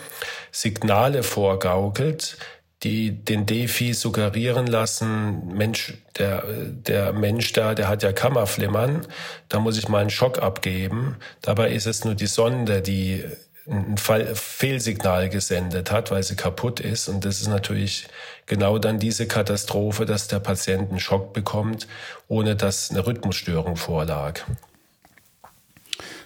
Signale 0.52 1.24
vorgaukelt, 1.24 2.36
die 2.82 3.12
den 3.12 3.46
Defi 3.46 3.94
suggerieren 3.94 4.66
lassen, 4.66 5.54
Mensch, 5.54 5.94
der, 6.18 6.44
der 6.46 7.12
Mensch 7.12 7.52
da, 7.52 7.74
der 7.74 7.88
hat 7.88 8.02
ja 8.02 8.12
Kammerflimmern, 8.12 9.06
da 9.48 9.60
muss 9.60 9.78
ich 9.78 9.88
mal 9.88 10.00
einen 10.00 10.10
Schock 10.10 10.42
abgeben. 10.42 11.16
Dabei 11.40 11.70
ist 11.70 11.86
es 11.86 12.04
nur 12.04 12.14
die 12.14 12.26
Sonde, 12.26 12.82
die 12.82 13.24
ein 13.68 13.96
Fall, 13.96 14.34
Fehlsignal 14.34 15.28
gesendet 15.28 15.92
hat, 15.92 16.10
weil 16.10 16.22
sie 16.22 16.34
kaputt 16.34 16.80
ist. 16.80 17.08
Und 17.08 17.24
das 17.24 17.40
ist 17.40 17.48
natürlich 17.48 18.08
genau 18.46 18.78
dann 18.78 18.98
diese 18.98 19.26
Katastrophe, 19.26 20.04
dass 20.04 20.26
der 20.26 20.40
Patient 20.40 20.90
einen 20.90 21.00
Schock 21.00 21.32
bekommt, 21.32 21.86
ohne 22.26 22.56
dass 22.56 22.90
eine 22.90 23.06
Rhythmusstörung 23.06 23.76
vorlag. 23.76 24.40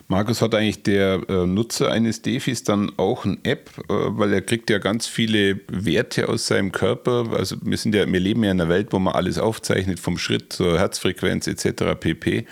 Markus, 0.09 0.41
hat 0.41 0.55
eigentlich 0.55 0.85
der 0.85 1.21
äh, 1.29 1.47
Nutzer 1.47 1.91
eines 1.91 2.23
Defis 2.23 2.63
dann 2.63 2.93
auch 2.97 3.25
eine 3.25 3.39
App, 3.43 3.71
äh, 3.79 3.83
weil 3.89 4.33
er 4.33 4.41
kriegt 4.41 4.71
ja 4.71 4.79
ganz 4.79 5.09
viele 5.09 5.61
Werte 5.69 6.29
aus 6.29 6.47
seinem 6.47 6.71
Körper. 6.71 7.33
Also 7.33 7.57
wir 7.63 7.77
sind 7.77 7.95
ja, 7.95 8.11
wir 8.11 8.21
leben 8.21 8.45
ja 8.45 8.53
in 8.53 8.61
einer 8.61 8.71
Welt, 8.71 8.93
wo 8.93 9.01
man 9.01 9.15
alles 9.15 9.39
aufzeichnet, 9.39 9.99
vom 9.99 10.17
Schritt 10.17 10.53
zur 10.53 10.79
Herzfrequenz 10.79 11.49
etc. 11.49 11.99
pp. 11.99 12.47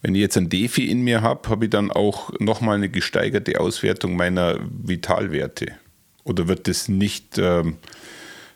Wenn 0.00 0.14
ich 0.14 0.20
jetzt 0.20 0.38
ein 0.38 0.48
Defi 0.48 0.90
in 0.90 1.02
mir 1.02 1.20
habe, 1.20 1.48
habe 1.50 1.66
ich 1.66 1.70
dann 1.70 1.90
auch 1.90 2.30
nochmal 2.38 2.76
eine 2.76 2.88
gesteigerte 2.88 3.60
Auswertung 3.60 4.16
meiner 4.16 4.58
Vitalwerte. 4.60 5.72
Oder 6.24 6.48
wird 6.48 6.68
das 6.68 6.88
nicht 6.88 7.36
ähm, 7.36 7.76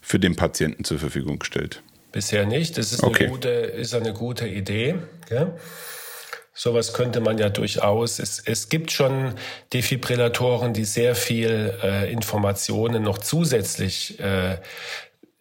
für 0.01 0.19
den 0.19 0.37
Patienten 0.37 0.85
zur 0.85 0.99
Verfügung 0.99 1.39
gestellt? 1.39 1.83
Bisher 2.13 2.47
nicht. 2.47 2.79
Das 2.79 2.93
ist, 2.93 3.03
okay. 3.03 3.25
eine, 3.25 3.33
gute, 3.33 3.49
ist 3.49 3.95
eine 3.95 4.13
gute 4.13 4.47
Idee. 4.47 4.95
Gell? 5.29 5.55
Sowas 6.55 6.93
könnte 6.93 7.21
man 7.21 7.39
ja 7.39 7.49
durchaus. 7.49 8.19
Es, 8.19 8.39
es 8.45 8.69
gibt 8.69 8.93
schon 8.93 9.35
Defibrillatoren, 9.73 10.75
die 10.75 10.85
sehr 10.85 11.15
viel 11.15 11.75
äh, 11.83 12.13
Informationen 12.13 13.03
noch 13.03 13.19
zusätzlich 13.19 14.21
äh, 14.21 14.59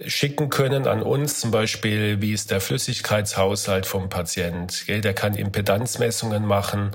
schicken 0.07 0.49
können 0.49 0.87
an 0.87 1.03
uns, 1.03 1.39
zum 1.39 1.51
Beispiel, 1.51 2.21
wie 2.21 2.33
ist 2.33 2.49
der 2.49 2.61
Flüssigkeitshaushalt 2.61 3.85
vom 3.85 4.09
Patient. 4.09 4.85
Gell? 4.87 5.01
Der 5.01 5.13
kann 5.13 5.35
Impedanzmessungen 5.35 6.45
machen, 6.45 6.91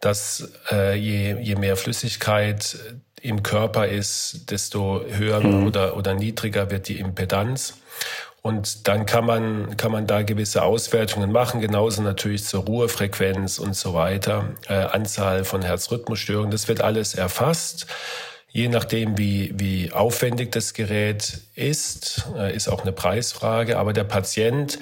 dass 0.00 0.52
äh, 0.70 0.94
je, 0.96 1.36
je 1.40 1.56
mehr 1.56 1.76
Flüssigkeit 1.76 2.78
im 3.20 3.42
Körper 3.42 3.88
ist, 3.88 4.50
desto 4.50 5.04
höher 5.08 5.40
mhm. 5.40 5.66
oder, 5.66 5.96
oder 5.96 6.14
niedriger 6.14 6.70
wird 6.70 6.88
die 6.88 6.98
Impedanz. 6.98 7.74
Und 8.46 8.86
dann 8.86 9.06
kann 9.06 9.26
man, 9.26 9.76
kann 9.76 9.90
man 9.90 10.06
da 10.06 10.22
gewisse 10.22 10.62
Auswertungen 10.62 11.32
machen, 11.32 11.60
genauso 11.60 12.00
natürlich 12.00 12.44
zur 12.44 12.62
Ruhefrequenz 12.62 13.58
und 13.58 13.74
so 13.74 13.92
weiter, 13.92 14.50
äh, 14.68 14.74
Anzahl 14.74 15.44
von 15.44 15.62
Herzrhythmusstörungen. 15.62 16.52
Das 16.52 16.68
wird 16.68 16.80
alles 16.80 17.16
erfasst. 17.16 17.88
Je 18.48 18.68
nachdem, 18.68 19.18
wie, 19.18 19.52
wie 19.56 19.90
aufwendig 19.90 20.52
das 20.52 20.74
Gerät 20.74 21.40
ist, 21.56 22.28
äh, 22.38 22.54
ist 22.54 22.68
auch 22.68 22.82
eine 22.82 22.92
Preisfrage. 22.92 23.78
Aber 23.78 23.92
der 23.92 24.04
Patient 24.04 24.78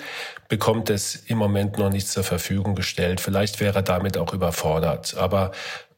bekommt 0.48 0.90
es 0.90 1.16
im 1.16 1.38
Moment 1.38 1.78
noch 1.78 1.88
nicht 1.88 2.08
zur 2.08 2.22
Verfügung 2.22 2.74
gestellt. 2.74 3.18
Vielleicht 3.18 3.60
wäre 3.60 3.76
er 3.76 3.82
damit 3.82 4.18
auch 4.18 4.34
überfordert. 4.34 5.16
Aber 5.16 5.52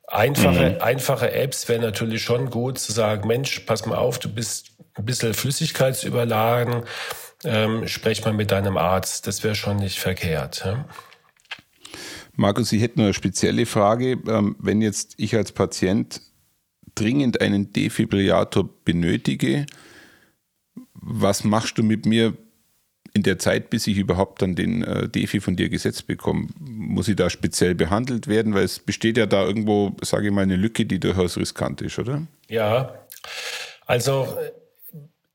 einfache, 0.07 0.71
mhm. 0.71 0.83
einfache 0.83 1.33
Apps 1.33 1.69
wäre 1.69 1.81
natürlich 1.81 2.23
schon 2.23 2.49
gut 2.49 2.79
zu 2.79 2.93
sagen, 2.93 3.27
Mensch, 3.27 3.59
pass 3.67 3.87
mal 3.87 3.99
auf, 3.99 4.21
du 4.21 4.29
bist 4.29 4.69
ein 4.95 5.05
bisschen 5.05 5.35
flüssigkeitsüberladen, 5.35 6.85
ähm, 7.45 7.87
sprech 7.87 8.25
mal 8.25 8.33
mit 8.33 8.51
deinem 8.51 8.77
Arzt. 8.77 9.27
Das 9.27 9.45
wäre 9.45 9.55
schon 9.55 9.77
nicht 9.77 9.99
verkehrt. 9.99 10.63
Ja? 10.65 10.87
Markus, 12.35 12.73
ich 12.73 12.83
hätte 12.83 12.99
nur 12.99 13.07
eine 13.07 13.15
spezielle 13.15 13.67
Frage. 13.67 14.19
Ähm, 14.29 14.57
wenn 14.59 14.83
jetzt 14.83 15.15
ich 15.17 15.35
als 15.37 15.53
Patient 15.53 16.21
dringend 16.95 17.41
einen 17.41 17.73
Defibrillator 17.73 18.69
benötige, 18.85 19.67
was 20.95 21.45
machst 21.45 21.79
du 21.79 21.83
mit 21.83 22.07
mir 22.07 22.37
in 23.13 23.23
der 23.23 23.39
Zeit, 23.39 23.71
bis 23.71 23.87
ich 23.87 23.97
überhaupt 23.97 24.43
dann 24.43 24.55
den 24.55 24.83
äh, 24.83 25.09
Defi 25.09 25.41
von 25.41 25.57
dir 25.57 25.71
gesetzt 25.71 26.07
bekomme? 26.07 26.49
Muss 26.59 27.09
ich 27.09 27.17
da 27.17 27.31
speziell 27.31 27.75
behandelt 27.75 28.27
werden? 28.27 28.55
Weil 28.55 28.65
es 28.65 28.79
besteht 28.79 29.17
ja 29.17 29.27
da 29.27 29.45
irgendwo, 29.45 29.97
sage 30.03 30.27
ich 30.27 30.33
mal, 30.33 30.43
eine 30.43 30.57
Lücke, 30.57 30.85
die 30.85 31.01
durchaus 31.01 31.39
riskant 31.39 31.81
ist, 31.81 31.99
oder? 31.99 32.27
Ja, 32.49 33.07
also 33.87 34.37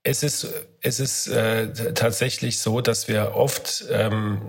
es 0.04 0.24
ist, 0.24 0.48
es 0.82 1.00
ist 1.00 1.28
äh, 1.28 1.94
tatsächlich 1.94 2.60
so, 2.60 2.82
dass 2.82 3.08
wir 3.08 3.36
oft 3.36 3.86
ähm, 3.92 4.42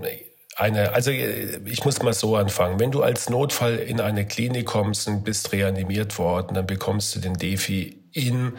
eine, 0.56 0.92
also 0.92 1.10
ich 1.10 1.84
muss 1.84 2.02
mal 2.02 2.14
so 2.14 2.36
anfangen. 2.36 2.80
Wenn 2.80 2.90
du 2.90 3.02
als 3.02 3.28
Notfall 3.28 3.76
in 3.76 4.00
eine 4.00 4.26
Klinik 4.26 4.66
kommst 4.66 5.08
und 5.08 5.24
bist 5.24 5.52
reanimiert 5.52 6.18
worden, 6.18 6.54
dann 6.54 6.66
bekommst 6.66 7.14
du 7.14 7.20
den 7.20 7.34
Defi 7.34 7.98
in 8.12 8.54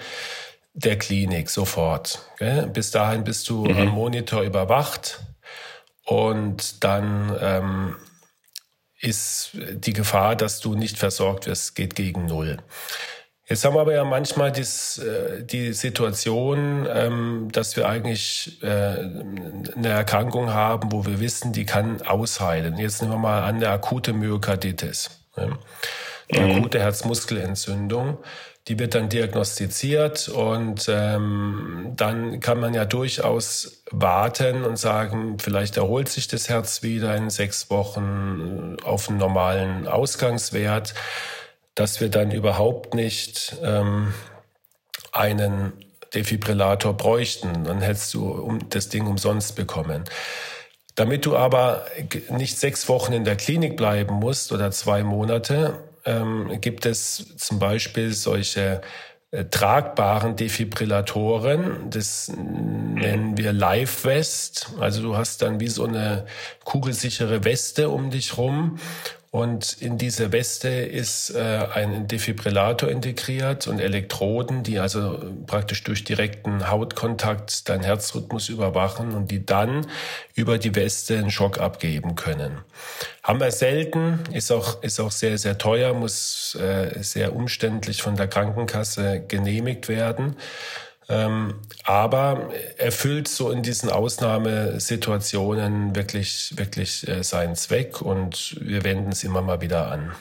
der 0.74 0.98
Klinik 0.98 1.50
sofort. 1.50 2.20
Gell? 2.38 2.68
Bis 2.68 2.92
dahin 2.92 3.24
bist 3.24 3.50
du 3.50 3.66
mhm. 3.66 3.78
am 3.78 3.88
Monitor 3.90 4.42
überwacht 4.42 5.20
und 6.06 6.84
dann 6.84 7.36
ähm, 7.40 7.96
ist 9.00 9.52
die 9.54 9.94
Gefahr, 9.94 10.36
dass 10.36 10.60
du 10.60 10.76
nicht 10.76 10.98
versorgt 10.98 11.46
wirst, 11.46 11.76
geht 11.76 11.96
gegen 11.96 12.26
null. 12.26 12.58
Jetzt 13.46 13.66
haben 13.66 13.76
wir 13.76 13.82
aber 13.82 13.94
ja 13.94 14.06
manchmal 14.06 14.54
dies, 14.54 15.00
äh, 15.00 15.44
die 15.44 15.74
Situation, 15.74 16.88
ähm, 16.90 17.50
dass 17.52 17.76
wir 17.76 17.90
eigentlich 17.90 18.64
äh, 18.64 18.68
eine 18.68 19.90
Erkrankung 19.90 20.54
haben, 20.54 20.94
wo 20.94 21.06
wir 21.06 21.20
wissen, 21.20 21.52
die 21.52 21.66
kann 21.66 22.02
ausheilen. 22.04 22.78
Jetzt 22.78 23.02
nehmen 23.02 23.14
wir 23.14 23.20
mal 23.20 23.44
an, 23.44 23.56
eine 23.56 23.70
akute 23.70 24.14
Myokarditis, 24.14 25.10
eine 25.36 25.58
mhm. 26.32 26.58
akute 26.58 26.80
Herzmuskelentzündung. 26.80 28.18
Die 28.70 28.80
wird 28.80 28.96
dann 28.96 29.10
diagnostiziert 29.10 30.30
und 30.30 30.86
ähm, 30.88 31.92
dann 31.98 32.40
kann 32.40 32.62
man 32.62 32.74
ja 32.74 32.86
durchaus 32.86 33.84
warten 33.92 34.64
und 34.64 34.78
sagen, 34.80 35.38
vielleicht 35.38 35.76
erholt 35.76 36.08
sich 36.08 36.30
das 36.30 36.48
Herz 36.48 36.82
wieder 36.82 37.14
in 37.18 37.30
sechs 37.30 37.70
Wochen 37.70 38.78
auf 38.86 39.10
einen 39.10 39.18
normalen 39.18 39.86
Ausgangswert 39.86 40.94
dass 41.76 42.02
wir 42.02 42.10
dann 42.10 42.32
überhaupt 42.32 42.94
nicht 42.94 43.56
ähm, 43.64 44.14
einen 45.12 45.74
Defibrillator 46.14 46.94
bräuchten. 46.96 47.64
Dann 47.64 47.82
hättest 47.82 48.14
du 48.14 48.60
das 48.70 48.90
Ding 48.90 49.08
umsonst 49.08 49.56
bekommen. 49.56 50.04
Damit 50.96 51.26
du 51.26 51.36
aber 51.36 51.86
nicht 52.30 52.60
sechs 52.60 52.88
Wochen 52.88 53.14
in 53.14 53.24
der 53.24 53.36
Klinik 53.36 53.78
bleiben 53.78 54.16
musst 54.16 54.52
oder 54.52 54.70
zwei 54.72 55.04
Monate, 55.04 55.80
ähm, 56.06 56.62
gibt 56.62 56.86
es 56.86 57.36
zum 57.38 57.58
Beispiel 57.58 58.14
solche 58.14 58.82
äh, 59.32 59.46
tragbaren 59.46 60.36
Defibrillatoren. 60.36 61.90
Das 61.90 62.32
nennen 62.36 63.38
wir 63.38 63.54
Live 63.54 64.04
Vest. 64.04 64.70
Also 64.80 65.02
du 65.02 65.18
hast 65.18 65.42
dann 65.42 65.60
wie 65.60 65.70
so 65.70 65.86
eine 65.86 66.28
kugelsichere 66.64 67.44
Weste 67.44 67.90
um 67.90 68.12
dich 68.12 68.38
rum 68.38 68.78
und 69.34 69.78
in 69.82 69.98
diese 69.98 70.32
Weste 70.32 70.70
ist 70.70 71.32
äh, 71.32 71.40
ein 71.74 72.08
Defibrillator 72.08 72.88
integriert 72.88 73.66
und 73.66 73.80
Elektroden, 73.80 74.62
die 74.62 74.78
also 74.78 75.20
praktisch 75.48 75.84
durch 75.84 76.04
direkten 76.04 76.70
Hautkontakt 76.70 77.68
deinen 77.68 77.82
Herzrhythmus 77.82 78.50
überwachen 78.50 79.16
und 79.16 79.32
die 79.32 79.44
dann 79.44 79.88
über 80.36 80.60
die 80.60 80.76
Weste 80.76 81.18
einen 81.18 81.32
Schock 81.32 81.58
abgeben 81.58 82.14
können. 82.14 82.60
Haben 83.24 83.40
wir 83.40 83.50
selten, 83.50 84.20
ist 84.32 84.52
auch, 84.52 84.84
ist 84.84 85.00
auch 85.00 85.10
sehr, 85.10 85.40
sehr 85.40 85.58
teuer, 85.58 85.96
muss 85.96 86.54
äh, 86.54 87.02
sehr 87.02 87.36
umständlich 87.36 88.04
von 88.04 88.16
der 88.16 88.28
Krankenkasse 88.28 89.24
genehmigt 89.28 89.90
werden. 89.90 90.36
Ähm, 91.10 91.56
aber 91.84 92.52
erfüllt 92.78 93.28
so 93.28 93.52
in 93.52 93.62
diesen 93.62 93.90
Ausnahmesituationen 93.90 95.96
wirklich, 95.96 96.54
wirklich 96.56 97.08
äh, 97.08 97.24
seinen 97.24 97.56
Zweck 97.56 98.02
und 98.02 98.58
wir 98.62 98.84
wenden 98.84 99.12
es 99.12 99.24
immer 99.24 99.42
mal 99.42 99.62
wieder 99.62 99.92
an. 99.92 100.12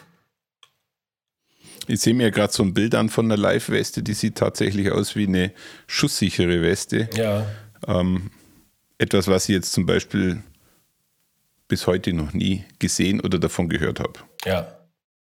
Ich 1.89 2.01
sehe 2.01 2.15
mir 2.15 2.31
gerade 2.31 2.53
so 2.53 2.63
ein 2.63 2.75
Bild 2.75 2.95
an 2.95 3.09
von 3.09 3.27
einer 3.27 3.37
Live-Weste, 3.37 4.03
die 4.03 4.15
sieht 4.15 4.37
tatsächlich 4.37 4.93
aus 4.93 5.17
wie 5.17 5.27
eine 5.27 5.53
schusssichere 5.87 6.63
Weste. 6.63 7.09
Ja. 7.17 7.45
Ähm, 7.87 8.31
etwas, 8.99 9.27
was 9.27 9.49
ich 9.49 9.55
jetzt 9.55 9.73
zum 9.73 9.87
Beispiel 9.87 10.43
bis 11.67 11.87
heute 11.87 12.13
noch 12.13 12.33
nie 12.33 12.65
gesehen 12.79 13.21
oder 13.21 13.39
davon 13.39 13.69
gehört 13.69 13.99
habe. 13.99 14.21
Ja. 14.45 14.82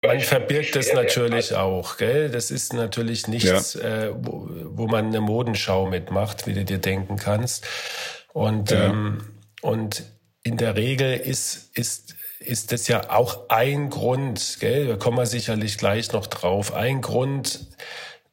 Man 0.05 0.19
verbirgt 0.19 0.75
es 0.75 0.93
natürlich 0.93 1.55
auch, 1.55 1.97
gell? 1.97 2.29
Das 2.29 2.51
ist 2.51 2.73
natürlich 2.73 3.29
nichts, 3.29 3.75
ja. 3.75 4.07
äh, 4.07 4.15
wo, 4.17 4.49
wo, 4.65 4.87
man 4.89 5.07
eine 5.07 5.21
Modenschau 5.21 5.87
mitmacht, 5.87 6.49
wie 6.49 6.55
du 6.55 6.65
dir 6.65 6.79
denken 6.79 7.17
kannst. 7.17 7.65
Und, 8.33 8.73
ja. 8.73 8.87
ähm, 8.87 9.23
und 9.61 10.03
in 10.43 10.57
der 10.57 10.75
Regel 10.75 11.17
ist, 11.17 11.71
ist, 11.79 12.17
ist 12.41 12.73
das 12.73 12.89
ja 12.89 13.11
auch 13.11 13.49
ein 13.49 13.91
Grund, 13.91 14.57
gell? 14.59 14.89
Da 14.89 14.97
kommen 14.97 15.19
wir 15.19 15.27
sicherlich 15.27 15.79
gleich 15.79 16.11
noch 16.11 16.27
drauf. 16.27 16.75
Ein 16.75 17.01
Grund, 17.01 17.69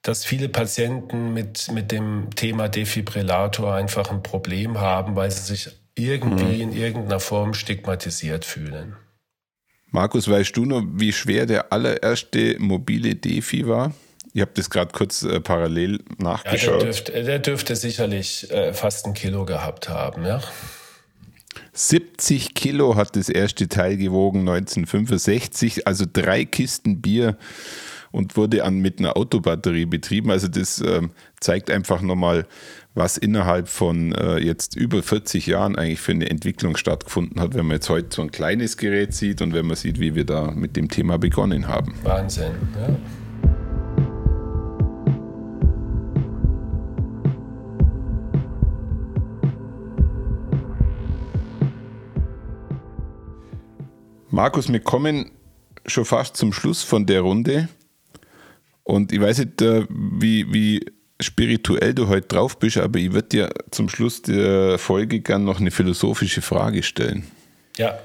dass 0.02 0.26
viele 0.26 0.50
Patienten 0.50 1.34
mit, 1.34 1.72
mit 1.72 1.92
dem 1.92 2.30
Thema 2.36 2.68
Defibrillator 2.68 3.76
einfach 3.76 4.10
ein 4.10 4.24
Problem 4.24 4.80
haben, 4.80 5.16
weil 5.16 5.30
sie 5.30 5.44
sich 5.44 5.70
irgendwie 5.94 6.56
mhm. 6.56 6.62
in 6.62 6.72
irgendeiner 6.72 7.20
Form 7.20 7.54
stigmatisiert 7.54 8.44
fühlen. 8.44 8.96
Markus, 9.92 10.30
weißt 10.30 10.56
du 10.56 10.66
noch, 10.66 10.84
wie 10.94 11.12
schwer 11.12 11.46
der 11.46 11.72
allererste 11.74 12.58
mobile 12.60 13.16
Defi 13.16 13.68
war? 13.68 13.94
Ich 14.34 14.42
habe 14.42 14.52
das 14.54 14.70
gerade 14.70 14.92
kurz 14.92 15.24
äh, 15.24 15.40
parallel 15.40 16.00
nachgeschaut. 16.18 16.68
Ja, 16.68 16.78
der, 16.78 16.86
dürfte, 16.86 17.24
der 17.24 17.40
dürfte 17.40 17.76
sicherlich 17.76 18.50
äh, 18.52 18.74
fast 18.74 19.06
ein 19.08 19.16
Kilo 19.16 19.46
gehabt 19.46 19.90
haben, 19.90 20.26
ja. 20.26 20.42
70 21.74 22.54
Kilo 22.54 22.96
hat 22.96 23.16
das 23.16 23.30
erste 23.30 23.68
Teil 23.68 23.98
gewogen 23.98 24.42
1965, 24.42 25.88
also 25.88 26.06
drei 26.12 26.46
Kisten 26.46 27.02
Bier 27.02 27.38
und 28.12 28.38
wurde 28.38 28.64
an, 28.64 28.80
mit 28.80 29.00
einer 29.00 29.18
Autobatterie 29.18 29.86
betrieben. 29.86 30.32
Also 30.32 30.48
das 30.48 30.82
äh, 30.82 31.02
zeigt 31.40 31.70
einfach 31.70 32.02
nochmal, 32.02 32.46
was 32.96 33.18
innerhalb 33.18 33.68
von 33.68 34.14
äh, 34.14 34.40
jetzt 34.40 34.76
über 34.76 35.02
40 35.04 35.48
Jahren 35.48 35.76
eigentlich 35.76 36.02
für 36.02 36.12
eine 36.12 36.30
Entwicklung 36.30 36.76
stattgefunden 36.76 37.40
hat, 37.40 37.54
wenn 37.54 37.66
man 37.66 37.76
jetzt 37.76 37.90
heute 37.90 38.10
so 38.16 38.22
ein 38.22 38.32
kleines 38.32 38.78
Gerät 38.78 39.14
sieht 39.14 39.42
und 39.42 39.54
wenn 39.54 39.68
man 39.68 39.76
sieht, 39.76 40.00
wie 40.00 40.16
wir 40.16 40.26
da 40.26 40.52
mit 40.52 40.76
dem 40.76 40.90
Thema 40.90 41.18
begonnen 41.18 41.68
haben. 41.68 41.94
Wahnsinn, 42.04 42.52
ja. 42.76 42.96
Markus, 54.32 54.72
wir 54.72 54.80
kommen 54.80 55.32
schon 55.86 56.06
fast 56.06 56.38
zum 56.38 56.54
Schluss 56.54 56.84
von 56.84 57.06
der 57.06 57.22
Runde. 57.22 57.68
Und 58.90 59.12
ich 59.12 59.22
weiß 59.22 59.38
nicht, 59.38 59.62
äh, 59.62 59.86
wie, 59.88 60.52
wie 60.52 60.84
spirituell 61.22 61.94
du 61.94 62.08
heute 62.08 62.28
drauf 62.28 62.58
bist, 62.58 62.78
aber 62.78 62.98
ich 62.98 63.14
würde 63.14 63.28
dir 63.28 63.50
zum 63.70 63.88
Schluss 63.88 64.24
der 64.24 64.80
Folge 64.80 65.20
gerne 65.20 65.46
noch 65.46 65.60
eine 65.60 65.70
philosophische 65.70 66.42
Frage 66.42 66.82
stellen. 66.82 67.24
Ja. 67.78 68.00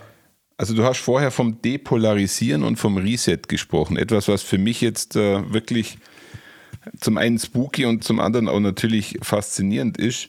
Also 0.59 0.75
du 0.75 0.85
hast 0.85 0.99
vorher 0.99 1.31
vom 1.31 1.63
Depolarisieren 1.63 2.63
und 2.63 2.77
vom 2.77 2.99
Reset 2.99 3.39
gesprochen. 3.49 3.97
Etwas, 3.97 4.29
was 4.29 4.43
für 4.43 4.59
mich 4.59 4.83
jetzt 4.83 5.17
äh, 5.17 5.51
wirklich 5.51 5.97
zum 7.01 7.17
einen 7.17 7.39
spooky 7.39 7.87
und 7.87 8.05
zum 8.05 8.21
anderen 8.21 8.47
auch 8.47 8.61
natürlich 8.61 9.17
faszinierend 9.23 9.97
ist. 9.97 10.29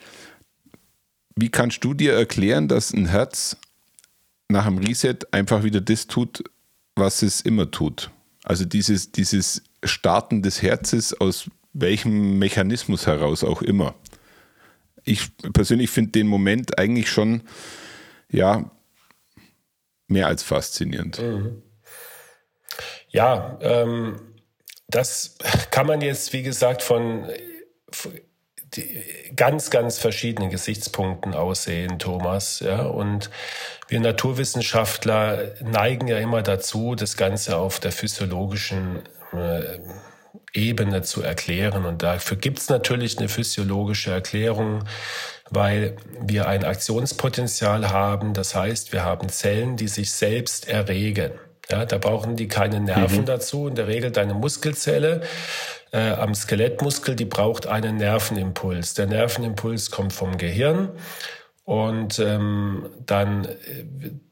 Wie 1.35 1.49
kannst 1.49 1.83
du 1.83 1.93
dir 1.93 2.13
erklären, 2.13 2.69
dass 2.69 2.93
ein 2.93 3.07
Herz 3.07 3.57
nach 4.47 4.67
dem 4.67 4.77
Reset 4.77 5.17
einfach 5.31 5.63
wieder 5.63 5.81
das 5.81 6.07
tut, 6.07 6.45
was 6.95 7.23
es 7.23 7.41
immer 7.41 7.69
tut? 7.71 8.09
Also 8.45 8.63
dieses, 8.63 9.11
dieses 9.11 9.61
Starten 9.83 10.41
des 10.41 10.61
Herzens 10.61 11.13
aus 11.13 11.49
welchem 11.73 12.39
Mechanismus 12.39 13.05
heraus 13.07 13.43
auch 13.43 13.61
immer. 13.61 13.95
ich 15.03 15.29
persönlich 15.53 15.91
finde 15.91 16.11
den 16.11 16.27
Moment 16.27 16.79
eigentlich 16.79 17.09
schon, 17.09 17.43
ja, 18.29 18.71
mehr 20.07 20.27
als 20.27 20.43
faszinierend. 20.43 21.21
Mhm. 21.21 21.61
Ja, 23.09 23.57
ähm, 23.61 24.19
das 24.88 25.38
kann 25.71 25.88
man 25.88 26.01
jetzt, 26.01 26.33
wie 26.33 26.43
gesagt, 26.43 26.81
von 26.81 27.27
ganz, 29.35 29.69
ganz 29.69 29.99
verschiedenen 29.99 30.49
Gesichtspunkten 30.49 31.33
aussehen, 31.33 31.99
Thomas. 31.99 32.59
Ja, 32.59 32.83
und 32.83 33.29
wir 33.88 33.99
Naturwissenschaftler 33.99 35.53
neigen 35.61 36.07
ja 36.07 36.17
immer 36.17 36.41
dazu, 36.41 36.95
das 36.95 37.15
Ganze 37.15 37.57
auf 37.57 37.79
der 37.79 37.91
physiologischen 37.91 39.01
Ebene 40.53 41.01
zu 41.01 41.21
erklären. 41.21 41.85
Und 41.85 42.03
dafür 42.03 42.37
gibt 42.37 42.59
es 42.59 42.69
natürlich 42.69 43.17
eine 43.17 43.29
physiologische 43.29 44.11
Erklärung, 44.11 44.85
weil 45.49 45.97
wir 46.21 46.47
ein 46.47 46.63
Aktionspotenzial 46.63 47.89
haben. 47.89 48.33
Das 48.33 48.55
heißt, 48.55 48.93
wir 48.93 49.03
haben 49.03 49.29
Zellen, 49.29 49.77
die 49.77 49.87
sich 49.87 50.11
selbst 50.11 50.67
erregen. 50.67 51.31
Ja, 51.69 51.85
da 51.85 51.97
brauchen 51.97 52.35
die 52.35 52.47
keine 52.47 52.79
Nerven 52.79 53.21
mhm. 53.21 53.25
dazu. 53.25 53.67
In 53.67 53.75
der 53.75 53.87
Regel 53.87 54.11
deine 54.11 54.33
Muskelzelle 54.33 55.21
äh, 55.91 56.11
am 56.11 56.35
Skelettmuskel, 56.35 57.15
die 57.15 57.25
braucht 57.25 57.67
einen 57.67 57.97
Nervenimpuls. 57.97 58.93
Der 58.93 59.07
Nervenimpuls 59.07 59.91
kommt 59.91 60.13
vom 60.13 60.37
Gehirn 60.37 60.89
und 61.65 62.19
ähm, 62.19 62.86
dann 63.08 63.45
äh, 63.45 63.49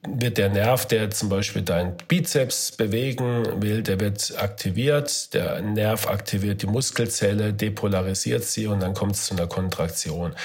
wird 0.08 0.38
der 0.38 0.50
Nerv, 0.50 0.86
der 0.86 1.10
zum 1.10 1.30
Beispiel 1.30 1.64
deinen 1.64 1.98
Bizeps 2.08 2.72
bewegen 2.72 3.60
will, 3.60 3.82
der 3.82 4.00
wird 4.00 4.36
aktiviert. 4.38 5.34
Der 5.34 5.60
Nerv 5.62 6.08
aktiviert 6.08 6.62
die 6.62 6.68
Muskelzelle, 6.68 7.52
depolarisiert 7.52 8.44
sie 8.44 8.68
und 8.68 8.82
dann 8.82 8.94
kommt 8.94 9.16
es 9.16 9.26
zu 9.26 9.34
einer 9.34 9.48
Kontraktion. 9.48 10.36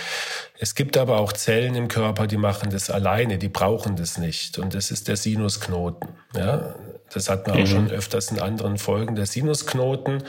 Es 0.58 0.74
gibt 0.74 0.96
aber 0.96 1.20
auch 1.20 1.34
Zellen 1.34 1.74
im 1.74 1.88
Körper, 1.88 2.26
die 2.26 2.38
machen 2.38 2.70
das 2.70 2.88
alleine, 2.88 3.36
die 3.36 3.50
brauchen 3.50 3.96
das 3.96 4.16
nicht. 4.16 4.58
Und 4.58 4.74
das 4.74 4.90
ist 4.90 5.08
der 5.08 5.16
Sinusknoten. 5.16 6.08
Ja? 6.34 6.74
Das 7.12 7.28
hat 7.28 7.46
man 7.46 7.58
mhm. 7.58 7.62
auch 7.62 7.66
schon 7.66 7.90
öfters 7.90 8.30
in 8.30 8.40
anderen 8.40 8.78
Folgen. 8.78 9.14
Der 9.14 9.26
Sinusknoten 9.26 10.22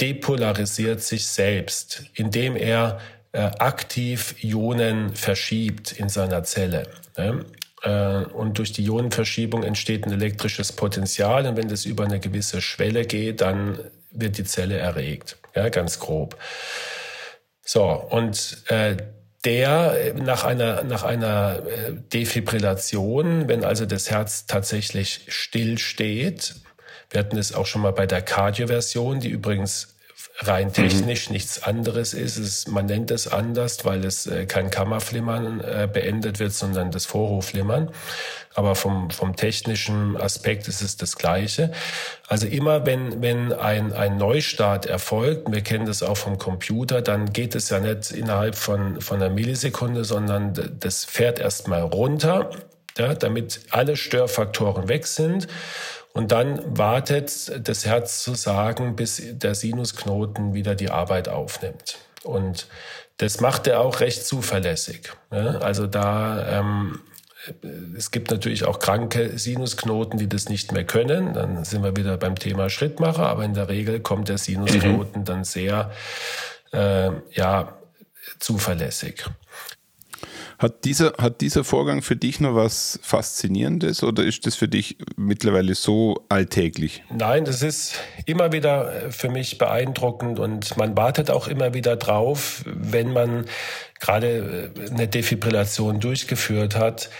depolarisiert 0.00 1.02
sich 1.02 1.26
selbst, 1.26 2.04
indem 2.14 2.54
er 2.54 3.00
aktiv 3.38 4.34
Ionen 4.42 5.14
verschiebt 5.14 5.92
in 5.92 6.08
seiner 6.08 6.44
Zelle. 6.44 6.88
Ne? 7.16 7.44
Äh, 7.82 8.24
und 8.32 8.58
durch 8.58 8.72
die 8.72 8.84
Ionenverschiebung 8.84 9.62
entsteht 9.62 10.06
ein 10.06 10.12
elektrisches 10.12 10.72
Potenzial. 10.72 11.46
Und 11.46 11.56
wenn 11.56 11.68
das 11.68 11.84
über 11.84 12.04
eine 12.04 12.20
gewisse 12.20 12.60
Schwelle 12.60 13.04
geht, 13.04 13.40
dann 13.40 13.78
wird 14.10 14.38
die 14.38 14.44
Zelle 14.44 14.76
erregt. 14.76 15.36
Ja, 15.54 15.68
ganz 15.68 15.98
grob. 15.98 16.36
So, 17.64 17.84
und 17.84 18.64
äh, 18.68 18.96
der 19.44 20.14
nach 20.14 20.44
einer, 20.44 20.84
nach 20.84 21.02
einer 21.02 21.62
äh, 21.66 21.92
Defibrillation, 22.12 23.48
wenn 23.48 23.64
also 23.64 23.86
das 23.86 24.10
Herz 24.10 24.46
tatsächlich 24.46 25.22
still 25.28 25.78
steht, 25.78 26.54
wir 27.10 27.20
hatten 27.20 27.36
es 27.36 27.52
auch 27.52 27.66
schon 27.66 27.82
mal 27.82 27.92
bei 27.92 28.06
der 28.06 28.22
Cardio-Version, 28.22 29.20
die 29.20 29.28
übrigens 29.28 29.91
rein 30.46 30.68
mhm. 30.68 30.72
technisch 30.72 31.28
mhm. 31.28 31.34
nichts 31.34 31.62
anderes 31.62 32.14
ist. 32.14 32.38
Es, 32.38 32.68
man 32.68 32.86
nennt 32.86 33.10
es 33.10 33.28
anders, 33.28 33.84
weil 33.84 34.04
es 34.04 34.26
äh, 34.26 34.46
kein 34.46 34.70
Kammerflimmern 34.70 35.60
äh, 35.60 35.88
beendet 35.92 36.38
wird, 36.38 36.52
sondern 36.52 36.90
das 36.90 37.06
Vorhofflimmern. 37.06 37.90
Aber 38.54 38.74
vom, 38.74 39.10
vom 39.10 39.34
technischen 39.34 40.16
Aspekt 40.16 40.68
ist 40.68 40.82
es 40.82 40.96
das 40.96 41.16
Gleiche. 41.16 41.72
Also 42.28 42.46
immer, 42.46 42.84
wenn, 42.84 43.22
wenn 43.22 43.52
ein, 43.52 43.92
ein 43.92 44.18
Neustart 44.18 44.86
erfolgt, 44.86 45.50
wir 45.50 45.62
kennen 45.62 45.86
das 45.86 46.02
auch 46.02 46.16
vom 46.16 46.38
Computer, 46.38 47.00
dann 47.00 47.32
geht 47.32 47.54
es 47.54 47.70
ja 47.70 47.80
nicht 47.80 48.10
innerhalb 48.10 48.54
von, 48.54 49.00
von 49.00 49.22
einer 49.22 49.32
Millisekunde, 49.32 50.04
sondern 50.04 50.52
das 50.78 51.04
fährt 51.04 51.38
erstmal 51.38 51.82
runter, 51.82 52.50
ja, 52.98 53.14
damit 53.14 53.60
alle 53.70 53.96
Störfaktoren 53.96 54.88
weg 54.88 55.06
sind. 55.06 55.48
Und 56.12 56.30
dann 56.30 56.76
wartet 56.76 57.66
das 57.66 57.86
Herz 57.86 58.22
zu 58.22 58.34
sagen, 58.34 58.96
bis 58.96 59.22
der 59.24 59.54
Sinusknoten 59.54 60.52
wieder 60.52 60.74
die 60.74 60.90
Arbeit 60.90 61.28
aufnimmt. 61.28 61.98
Und 62.22 62.66
das 63.16 63.40
macht 63.40 63.66
er 63.66 63.80
auch 63.80 64.00
recht 64.00 64.26
zuverlässig. 64.26 65.12
Also 65.30 65.86
da, 65.86 66.60
ähm, 66.60 67.00
es 67.96 68.10
gibt 68.10 68.30
natürlich 68.30 68.64
auch 68.64 68.78
kranke 68.78 69.38
Sinusknoten, 69.38 70.18
die 70.18 70.28
das 70.28 70.48
nicht 70.48 70.72
mehr 70.72 70.84
können. 70.84 71.32
Dann 71.32 71.64
sind 71.64 71.82
wir 71.82 71.96
wieder 71.96 72.16
beim 72.18 72.36
Thema 72.36 72.68
Schrittmacher. 72.68 73.26
Aber 73.26 73.44
in 73.44 73.54
der 73.54 73.68
Regel 73.68 74.00
kommt 74.00 74.28
der 74.28 74.38
Sinusknoten 74.38 75.22
mhm. 75.22 75.24
dann 75.24 75.44
sehr, 75.44 75.92
äh, 76.72 77.10
ja, 77.30 77.78
zuverlässig. 78.38 79.24
Hat 80.62 80.84
dieser, 80.84 81.14
hat 81.18 81.40
dieser 81.40 81.64
Vorgang 81.64 82.02
für 82.02 82.14
dich 82.14 82.38
noch 82.38 82.54
was 82.54 83.00
Faszinierendes 83.02 84.04
oder 84.04 84.22
ist 84.22 84.46
das 84.46 84.54
für 84.54 84.68
dich 84.68 84.96
mittlerweile 85.16 85.74
so 85.74 86.24
alltäglich? 86.28 87.02
Nein, 87.10 87.44
das 87.44 87.62
ist 87.62 87.94
immer 88.26 88.52
wieder 88.52 89.10
für 89.10 89.28
mich 89.28 89.58
beeindruckend 89.58 90.38
und 90.38 90.76
man 90.76 90.96
wartet 90.96 91.32
auch 91.32 91.48
immer 91.48 91.74
wieder 91.74 91.96
drauf, 91.96 92.62
wenn 92.64 93.12
man 93.12 93.46
gerade 93.98 94.70
eine 94.88 95.08
Defibrillation 95.08 95.98
durchgeführt 95.98 96.76
hat 96.76 97.10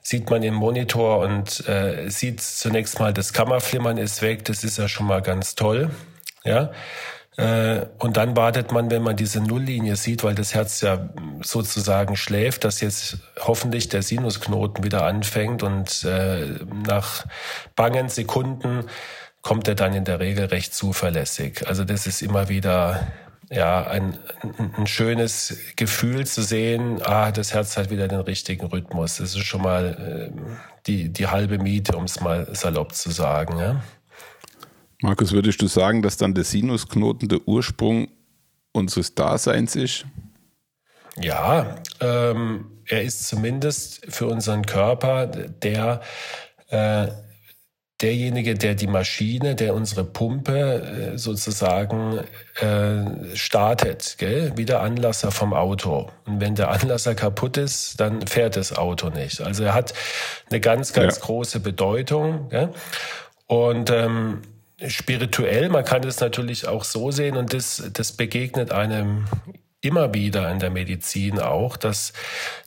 sieht 0.00 0.30
man 0.30 0.42
im 0.42 0.54
Monitor 0.54 1.18
und 1.18 1.68
äh, 1.68 2.08
sieht 2.08 2.40
zunächst 2.40 2.98
mal, 2.98 3.12
das 3.12 3.34
Kammerflimmern 3.34 3.98
ist 3.98 4.22
weg, 4.22 4.42
das 4.46 4.64
ist 4.64 4.78
ja 4.78 4.88
schon 4.88 5.06
mal 5.06 5.20
ganz 5.20 5.54
toll. 5.54 5.90
Ja, 6.44 6.62
äh, 6.64 6.68
und 7.98 8.16
dann 8.16 8.36
wartet 8.36 8.72
man, 8.72 8.90
wenn 8.90 9.02
man 9.02 9.14
diese 9.14 9.40
Nulllinie 9.40 9.94
sieht, 9.94 10.24
weil 10.24 10.34
das 10.34 10.54
Herz 10.54 10.80
ja 10.80 11.08
sozusagen 11.40 12.16
schläft, 12.16 12.64
dass 12.64 12.80
jetzt 12.80 13.18
hoffentlich 13.38 13.88
der 13.88 14.02
Sinusknoten 14.02 14.82
wieder 14.82 15.04
anfängt 15.04 15.62
und 15.62 16.02
äh, 16.02 16.46
nach 16.84 17.26
bangen 17.76 18.08
Sekunden 18.08 18.86
kommt 19.42 19.68
er 19.68 19.76
dann 19.76 19.94
in 19.94 20.04
der 20.04 20.18
Regel 20.18 20.46
recht 20.46 20.74
zuverlässig. 20.74 21.66
Also 21.68 21.84
das 21.84 22.08
ist 22.08 22.22
immer 22.22 22.48
wieder 22.48 23.06
ja 23.50 23.86
ein, 23.86 24.18
ein 24.76 24.86
schönes 24.88 25.56
Gefühl 25.76 26.26
zu 26.26 26.42
sehen, 26.42 27.00
ah, 27.04 27.30
das 27.30 27.54
Herz 27.54 27.76
hat 27.76 27.90
wieder 27.90 28.08
den 28.08 28.20
richtigen 28.20 28.66
Rhythmus. 28.66 29.18
Das 29.18 29.36
ist 29.36 29.44
schon 29.44 29.62
mal 29.62 30.32
äh, 30.34 30.40
die, 30.86 31.08
die 31.10 31.28
halbe 31.28 31.58
Miete, 31.58 31.96
um 31.96 32.04
es 32.04 32.20
mal 32.20 32.52
salopp 32.54 32.94
zu 32.94 33.10
sagen. 33.10 33.58
Ja? 33.58 33.80
Markus, 35.00 35.32
würdest 35.32 35.62
du 35.62 35.66
sagen, 35.66 36.02
dass 36.02 36.16
dann 36.16 36.34
der 36.34 36.44
Sinusknoten 36.44 37.28
der 37.28 37.46
Ursprung 37.46 38.08
unseres 38.72 39.14
Daseins 39.14 39.76
ist? 39.76 40.06
Ja, 41.16 41.76
ähm, 42.00 42.66
er 42.84 43.02
ist 43.02 43.28
zumindest 43.28 44.06
für 44.08 44.26
unseren 44.26 44.66
Körper 44.66 45.26
der 45.26 46.00
äh, 46.68 47.08
derjenige, 48.00 48.54
der 48.54 48.74
die 48.74 48.86
Maschine, 48.86 49.54
der 49.56 49.74
unsere 49.74 50.04
Pumpe 50.04 51.12
äh, 51.14 51.18
sozusagen 51.18 52.20
äh, 52.60 53.36
startet, 53.36 54.16
gell? 54.18 54.52
wie 54.56 54.64
der 54.64 54.80
Anlasser 54.80 55.32
vom 55.32 55.52
Auto. 55.52 56.08
Und 56.24 56.40
wenn 56.40 56.54
der 56.54 56.70
Anlasser 56.70 57.14
kaputt 57.14 57.56
ist, 57.56 57.98
dann 57.98 58.26
fährt 58.26 58.56
das 58.56 58.76
Auto 58.76 59.10
nicht. 59.10 59.40
Also 59.40 59.64
er 59.64 59.74
hat 59.74 59.94
eine 60.48 60.60
ganz, 60.60 60.92
ganz 60.92 61.16
ja. 61.16 61.22
große 61.22 61.60
Bedeutung. 61.60 62.48
Gell? 62.50 62.72
Und 63.46 63.90
ähm, 63.90 64.42
spirituell, 64.86 65.68
man 65.68 65.84
kann 65.84 66.04
es 66.04 66.20
natürlich 66.20 66.66
auch 66.68 66.84
so 66.84 67.10
sehen 67.10 67.36
und 67.36 67.52
das, 67.52 67.82
das 67.92 68.12
begegnet 68.12 68.70
einem 68.70 69.26
immer 69.80 70.14
wieder 70.14 70.50
in 70.50 70.58
der 70.58 70.70
Medizin 70.70 71.40
auch, 71.40 71.76
dass, 71.76 72.12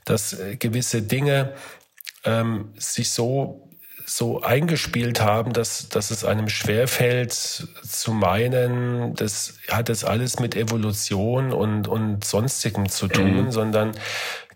dass 0.05 0.37
gewisse 0.59 1.01
Dinge 1.01 1.53
ähm, 2.23 2.73
sich 2.77 3.11
so 3.11 3.67
so 4.05 4.41
eingespielt 4.41 5.21
haben, 5.21 5.53
dass, 5.53 5.87
dass 5.87 6.11
es 6.11 6.25
einem 6.25 6.49
schwerfällt 6.49 7.31
zu 7.31 8.11
meinen, 8.11 9.15
das 9.15 9.55
hat 9.69 9.89
jetzt 9.89 10.05
alles 10.05 10.39
mit 10.39 10.55
Evolution 10.55 11.53
und, 11.53 11.87
und 11.87 12.23
sonstigem 12.25 12.89
zu 12.89 13.07
tun, 13.07 13.45
mhm. 13.45 13.51
sondern 13.51 13.91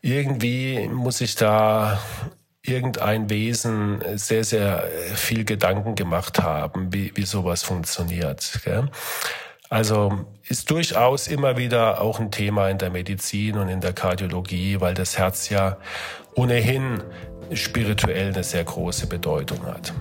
irgendwie 0.02 0.88
muss 0.90 1.22
ich 1.22 1.36
da 1.36 2.02
irgendein 2.68 3.30
Wesen 3.30 4.02
sehr, 4.16 4.44
sehr 4.44 4.84
viel 5.14 5.46
Gedanken 5.46 5.96
gemacht 5.96 6.42
haben, 6.42 6.94
wie, 6.94 7.12
wie 7.16 7.26
sowas 7.26 7.64
funktioniert. 7.64 8.60
Gell? 8.64 8.90
Also 9.70 10.26
ist 10.48 10.70
durchaus 10.70 11.28
immer 11.28 11.58
wieder 11.58 12.02
auch 12.02 12.20
ein 12.20 12.32
Thema 12.32 12.70
in 12.70 12.78
der 12.78 12.92
Medizin 12.92 13.58
und 13.58 13.70
in 13.70 13.82
der 13.82 13.94
Kardiologie, 13.94 14.80
weil 14.80 14.94
das 14.94 15.18
Herz 15.18 15.50
ja 15.50 15.78
ohnehin 16.36 17.02
spirituell 17.54 18.30
eine 18.30 18.44
sehr 18.44 18.64
große 18.64 19.08
Bedeutung 19.08 19.66
hat. 19.66 19.94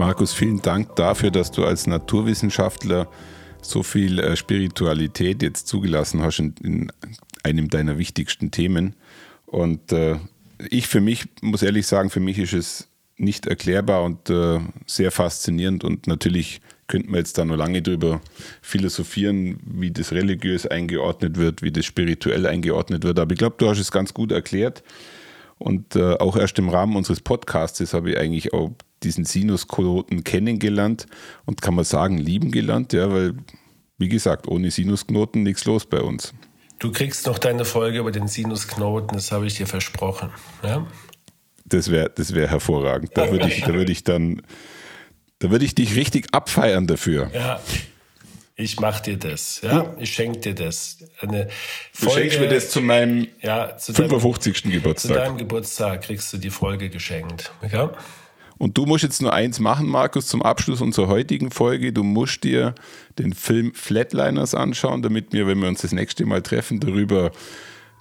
Markus, 0.00 0.32
vielen 0.32 0.62
Dank 0.62 0.96
dafür, 0.96 1.30
dass 1.30 1.50
du 1.50 1.62
als 1.62 1.86
Naturwissenschaftler 1.86 3.06
so 3.60 3.82
viel 3.82 4.18
äh, 4.18 4.34
Spiritualität 4.34 5.42
jetzt 5.42 5.68
zugelassen 5.68 6.22
hast 6.22 6.38
in, 6.38 6.54
in 6.62 6.92
einem 7.42 7.68
deiner 7.68 7.98
wichtigsten 7.98 8.50
Themen. 8.50 8.96
Und 9.44 9.92
äh, 9.92 10.16
ich 10.70 10.86
für 10.86 11.02
mich 11.02 11.26
muss 11.42 11.62
ehrlich 11.62 11.86
sagen, 11.86 12.08
für 12.08 12.18
mich 12.18 12.38
ist 12.38 12.54
es 12.54 12.88
nicht 13.18 13.46
erklärbar 13.46 14.02
und 14.04 14.30
äh, 14.30 14.60
sehr 14.86 15.10
faszinierend 15.10 15.84
und 15.84 16.06
natürlich 16.06 16.62
könnte 16.86 17.10
man 17.10 17.18
jetzt 17.18 17.36
da 17.36 17.44
noch 17.44 17.56
lange 17.56 17.82
drüber 17.82 18.22
philosophieren, 18.62 19.60
wie 19.66 19.90
das 19.90 20.12
religiös 20.12 20.66
eingeordnet 20.66 21.36
wird, 21.36 21.60
wie 21.60 21.72
das 21.72 21.84
spirituell 21.84 22.46
eingeordnet 22.46 23.04
wird. 23.04 23.18
Aber 23.18 23.32
ich 23.32 23.38
glaube, 23.38 23.56
du 23.58 23.68
hast 23.68 23.78
es 23.78 23.92
ganz 23.92 24.14
gut 24.14 24.32
erklärt. 24.32 24.82
Und 25.58 25.94
äh, 25.94 26.14
auch 26.14 26.38
erst 26.38 26.58
im 26.58 26.70
Rahmen 26.70 26.96
unseres 26.96 27.20
Podcasts 27.20 27.92
habe 27.92 28.12
ich 28.12 28.18
eigentlich 28.18 28.54
auch 28.54 28.70
diesen 29.02 29.24
Sinusknoten 29.24 30.24
kennengelernt 30.24 31.06
und 31.46 31.62
kann 31.62 31.74
man 31.74 31.84
sagen, 31.84 32.18
lieben 32.18 32.50
gelernt, 32.50 32.92
ja, 32.92 33.10
weil, 33.10 33.34
wie 33.98 34.08
gesagt, 34.08 34.48
ohne 34.48 34.70
Sinusknoten 34.70 35.42
nichts 35.42 35.64
los 35.64 35.86
bei 35.86 36.00
uns. 36.00 36.34
Du 36.78 36.92
kriegst 36.92 37.26
noch 37.26 37.38
deine 37.38 37.64
Folge 37.64 37.98
über 37.98 38.10
den 38.10 38.28
Sinusknoten, 38.28 39.16
das 39.16 39.32
habe 39.32 39.46
ich 39.46 39.54
dir 39.54 39.66
versprochen. 39.66 40.30
Ja? 40.62 40.86
Das 41.66 41.90
wäre 41.90 42.10
das 42.10 42.34
wär 42.34 42.48
hervorragend. 42.48 43.10
Da 43.14 43.30
würde 43.30 43.48
ich, 43.48 43.66
würd 43.66 43.90
ich 43.90 44.02
dann, 44.02 44.42
da 45.38 45.50
würde 45.50 45.64
ich 45.64 45.74
dich 45.74 45.94
richtig 45.94 46.28
abfeiern 46.32 46.86
dafür. 46.86 47.30
Ja. 47.32 47.60
Ich 48.56 48.78
mach 48.78 49.00
dir 49.00 49.16
das, 49.16 49.62
ja. 49.62 49.94
Ich 49.98 50.12
schenke 50.12 50.40
dir 50.40 50.54
das. 50.54 50.98
Eine 51.20 51.48
Folge, 51.92 52.14
du 52.14 52.20
schenkst 52.20 52.40
mir 52.40 52.48
das 52.48 52.70
zu 52.70 52.82
meinem 52.82 53.28
ja, 53.40 53.76
zu 53.78 53.94
55. 53.94 54.62
Deinem, 54.62 54.72
Geburtstag. 54.72 55.12
Zu 55.12 55.18
deinem 55.18 55.38
Geburtstag 55.38 56.02
kriegst 56.02 56.30
du 56.32 56.36
die 56.36 56.50
Folge 56.50 56.90
geschenkt. 56.90 57.52
Ja? 57.72 57.92
Und 58.60 58.76
du 58.76 58.84
musst 58.84 59.02
jetzt 59.02 59.22
nur 59.22 59.32
eins 59.32 59.58
machen, 59.58 59.88
Markus, 59.88 60.26
zum 60.26 60.42
Abschluss 60.42 60.82
unserer 60.82 61.08
heutigen 61.08 61.50
Folge. 61.50 61.94
Du 61.94 62.02
musst 62.02 62.44
dir 62.44 62.74
den 63.18 63.32
Film 63.32 63.72
Flatliners 63.72 64.54
anschauen, 64.54 65.00
damit 65.00 65.32
wir, 65.32 65.46
wenn 65.46 65.60
wir 65.60 65.68
uns 65.68 65.80
das 65.80 65.92
nächste 65.92 66.26
Mal 66.26 66.42
treffen, 66.42 66.78
darüber 66.78 67.30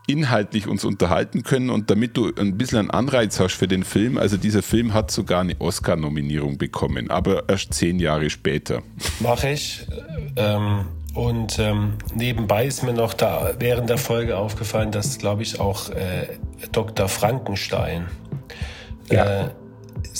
inhaltlich 0.06 0.68
uns 0.68 0.84
unterhalten 0.84 1.44
können 1.44 1.70
und 1.70 1.90
damit 1.90 2.18
du 2.18 2.34
ein 2.36 2.58
bisschen 2.58 2.80
einen 2.80 2.90
Anreiz 2.92 3.40
hast 3.40 3.54
für 3.54 3.70
den 3.70 3.86
Film. 3.86 4.18
Also 4.18 4.36
dieser 4.36 4.62
Film 4.62 4.94
hat 4.94 5.12
sogar 5.12 5.40
eine 5.40 5.56
Oscar-Nominierung 5.60 6.58
bekommen, 6.58 7.10
aber 7.10 7.48
erst 7.48 7.74
zehn 7.74 7.98
Jahre 7.98 8.30
später. 8.30 8.82
Mache 9.22 9.52
ich. 9.52 9.88
Ähm, 10.36 10.84
und 11.14 11.58
ähm, 11.58 11.94
nebenbei 12.14 12.66
ist 12.66 12.84
mir 12.84 12.92
noch 12.92 13.14
da 13.14 13.54
während 13.60 13.90
der 13.90 13.98
Folge 13.98 14.36
aufgefallen, 14.36 14.92
dass, 14.92 15.20
glaube 15.20 15.42
ich, 15.42 15.58
auch 15.62 15.90
äh, 15.92 16.28
Dr. 16.74 17.08
Frankenstein 17.08 18.08
ja. 19.10 19.46
äh, 19.46 19.50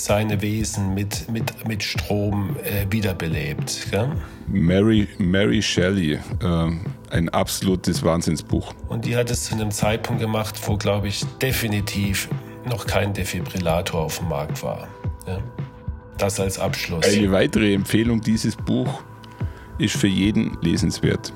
seine 0.04 0.40
Wesen 0.42 0.94
mit, 0.94 1.30
mit, 1.30 1.66
mit 1.66 1.82
Strom 1.82 2.56
äh, 2.64 2.86
wiederbelebt. 2.90 3.88
Gell? 3.90 4.10
Mary, 4.48 5.08
Mary 5.18 5.62
Shelley, 5.62 6.12
äh, 6.14 6.70
ein 7.10 7.28
absolutes 7.30 8.02
Wahnsinnsbuch. 8.02 8.74
Und 8.88 9.04
die 9.04 9.16
hat 9.16 9.30
es 9.30 9.44
zu 9.44 9.54
einem 9.54 9.70
Zeitpunkt 9.70 10.20
gemacht, 10.20 10.60
wo, 10.66 10.76
glaube 10.76 11.08
ich, 11.08 11.24
definitiv 11.40 12.28
noch 12.68 12.86
kein 12.86 13.12
Defibrillator 13.12 14.00
auf 14.00 14.18
dem 14.18 14.28
Markt 14.28 14.62
war. 14.62 14.88
Ja? 15.26 15.38
Das 16.18 16.40
als 16.40 16.58
Abschluss. 16.58 17.06
Eine 17.06 17.30
weitere 17.32 17.74
Empfehlung 17.74 18.20
dieses 18.20 18.56
Buch 18.56 19.02
ist 19.78 19.96
für 19.96 20.08
jeden 20.08 20.58
lesenswert. 20.60 21.32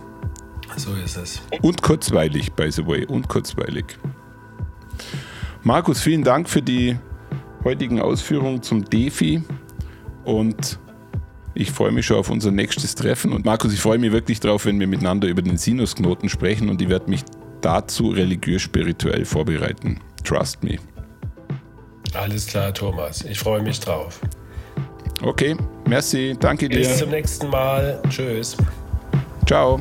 So 0.76 0.92
ist 0.94 1.16
es. 1.16 1.42
Und 1.62 1.82
kurzweilig, 1.82 2.52
by 2.52 2.70
the 2.70 2.86
way, 2.86 3.06
und 3.06 3.28
kurzweilig. 3.28 3.84
Markus, 5.62 6.00
vielen 6.00 6.24
Dank 6.24 6.48
für 6.48 6.60
die 6.60 6.98
heutigen 7.64 8.00
Ausführungen 8.00 8.62
zum 8.62 8.84
Defi 8.84 9.42
und 10.24 10.78
ich 11.54 11.70
freue 11.70 11.92
mich 11.92 12.06
schon 12.06 12.18
auf 12.18 12.30
unser 12.30 12.50
nächstes 12.50 12.94
Treffen. 12.94 13.32
Und 13.32 13.44
Markus, 13.44 13.72
ich 13.72 13.80
freue 13.80 13.98
mich 13.98 14.12
wirklich 14.12 14.40
darauf, 14.40 14.66
wenn 14.66 14.78
wir 14.80 14.86
miteinander 14.86 15.28
über 15.28 15.42
den 15.42 15.56
Sinusknoten 15.56 16.28
sprechen 16.28 16.68
und 16.68 16.82
ich 16.82 16.88
werde 16.88 17.08
mich 17.08 17.22
dazu 17.60 18.08
religiös-spirituell 18.08 19.24
vorbereiten. 19.24 19.98
Trust 20.24 20.62
me. 20.62 20.76
Alles 22.12 22.46
klar, 22.46 22.72
Thomas. 22.74 23.24
Ich 23.24 23.38
freue 23.38 23.62
mich 23.62 23.80
drauf. 23.80 24.20
Okay, 25.22 25.56
merci. 25.88 26.36
Danke 26.38 26.68
dir. 26.68 26.78
Bis 26.78 26.98
zum 26.98 27.10
nächsten 27.10 27.48
Mal. 27.48 28.00
Tschüss. 28.10 28.56
Ciao. 29.46 29.80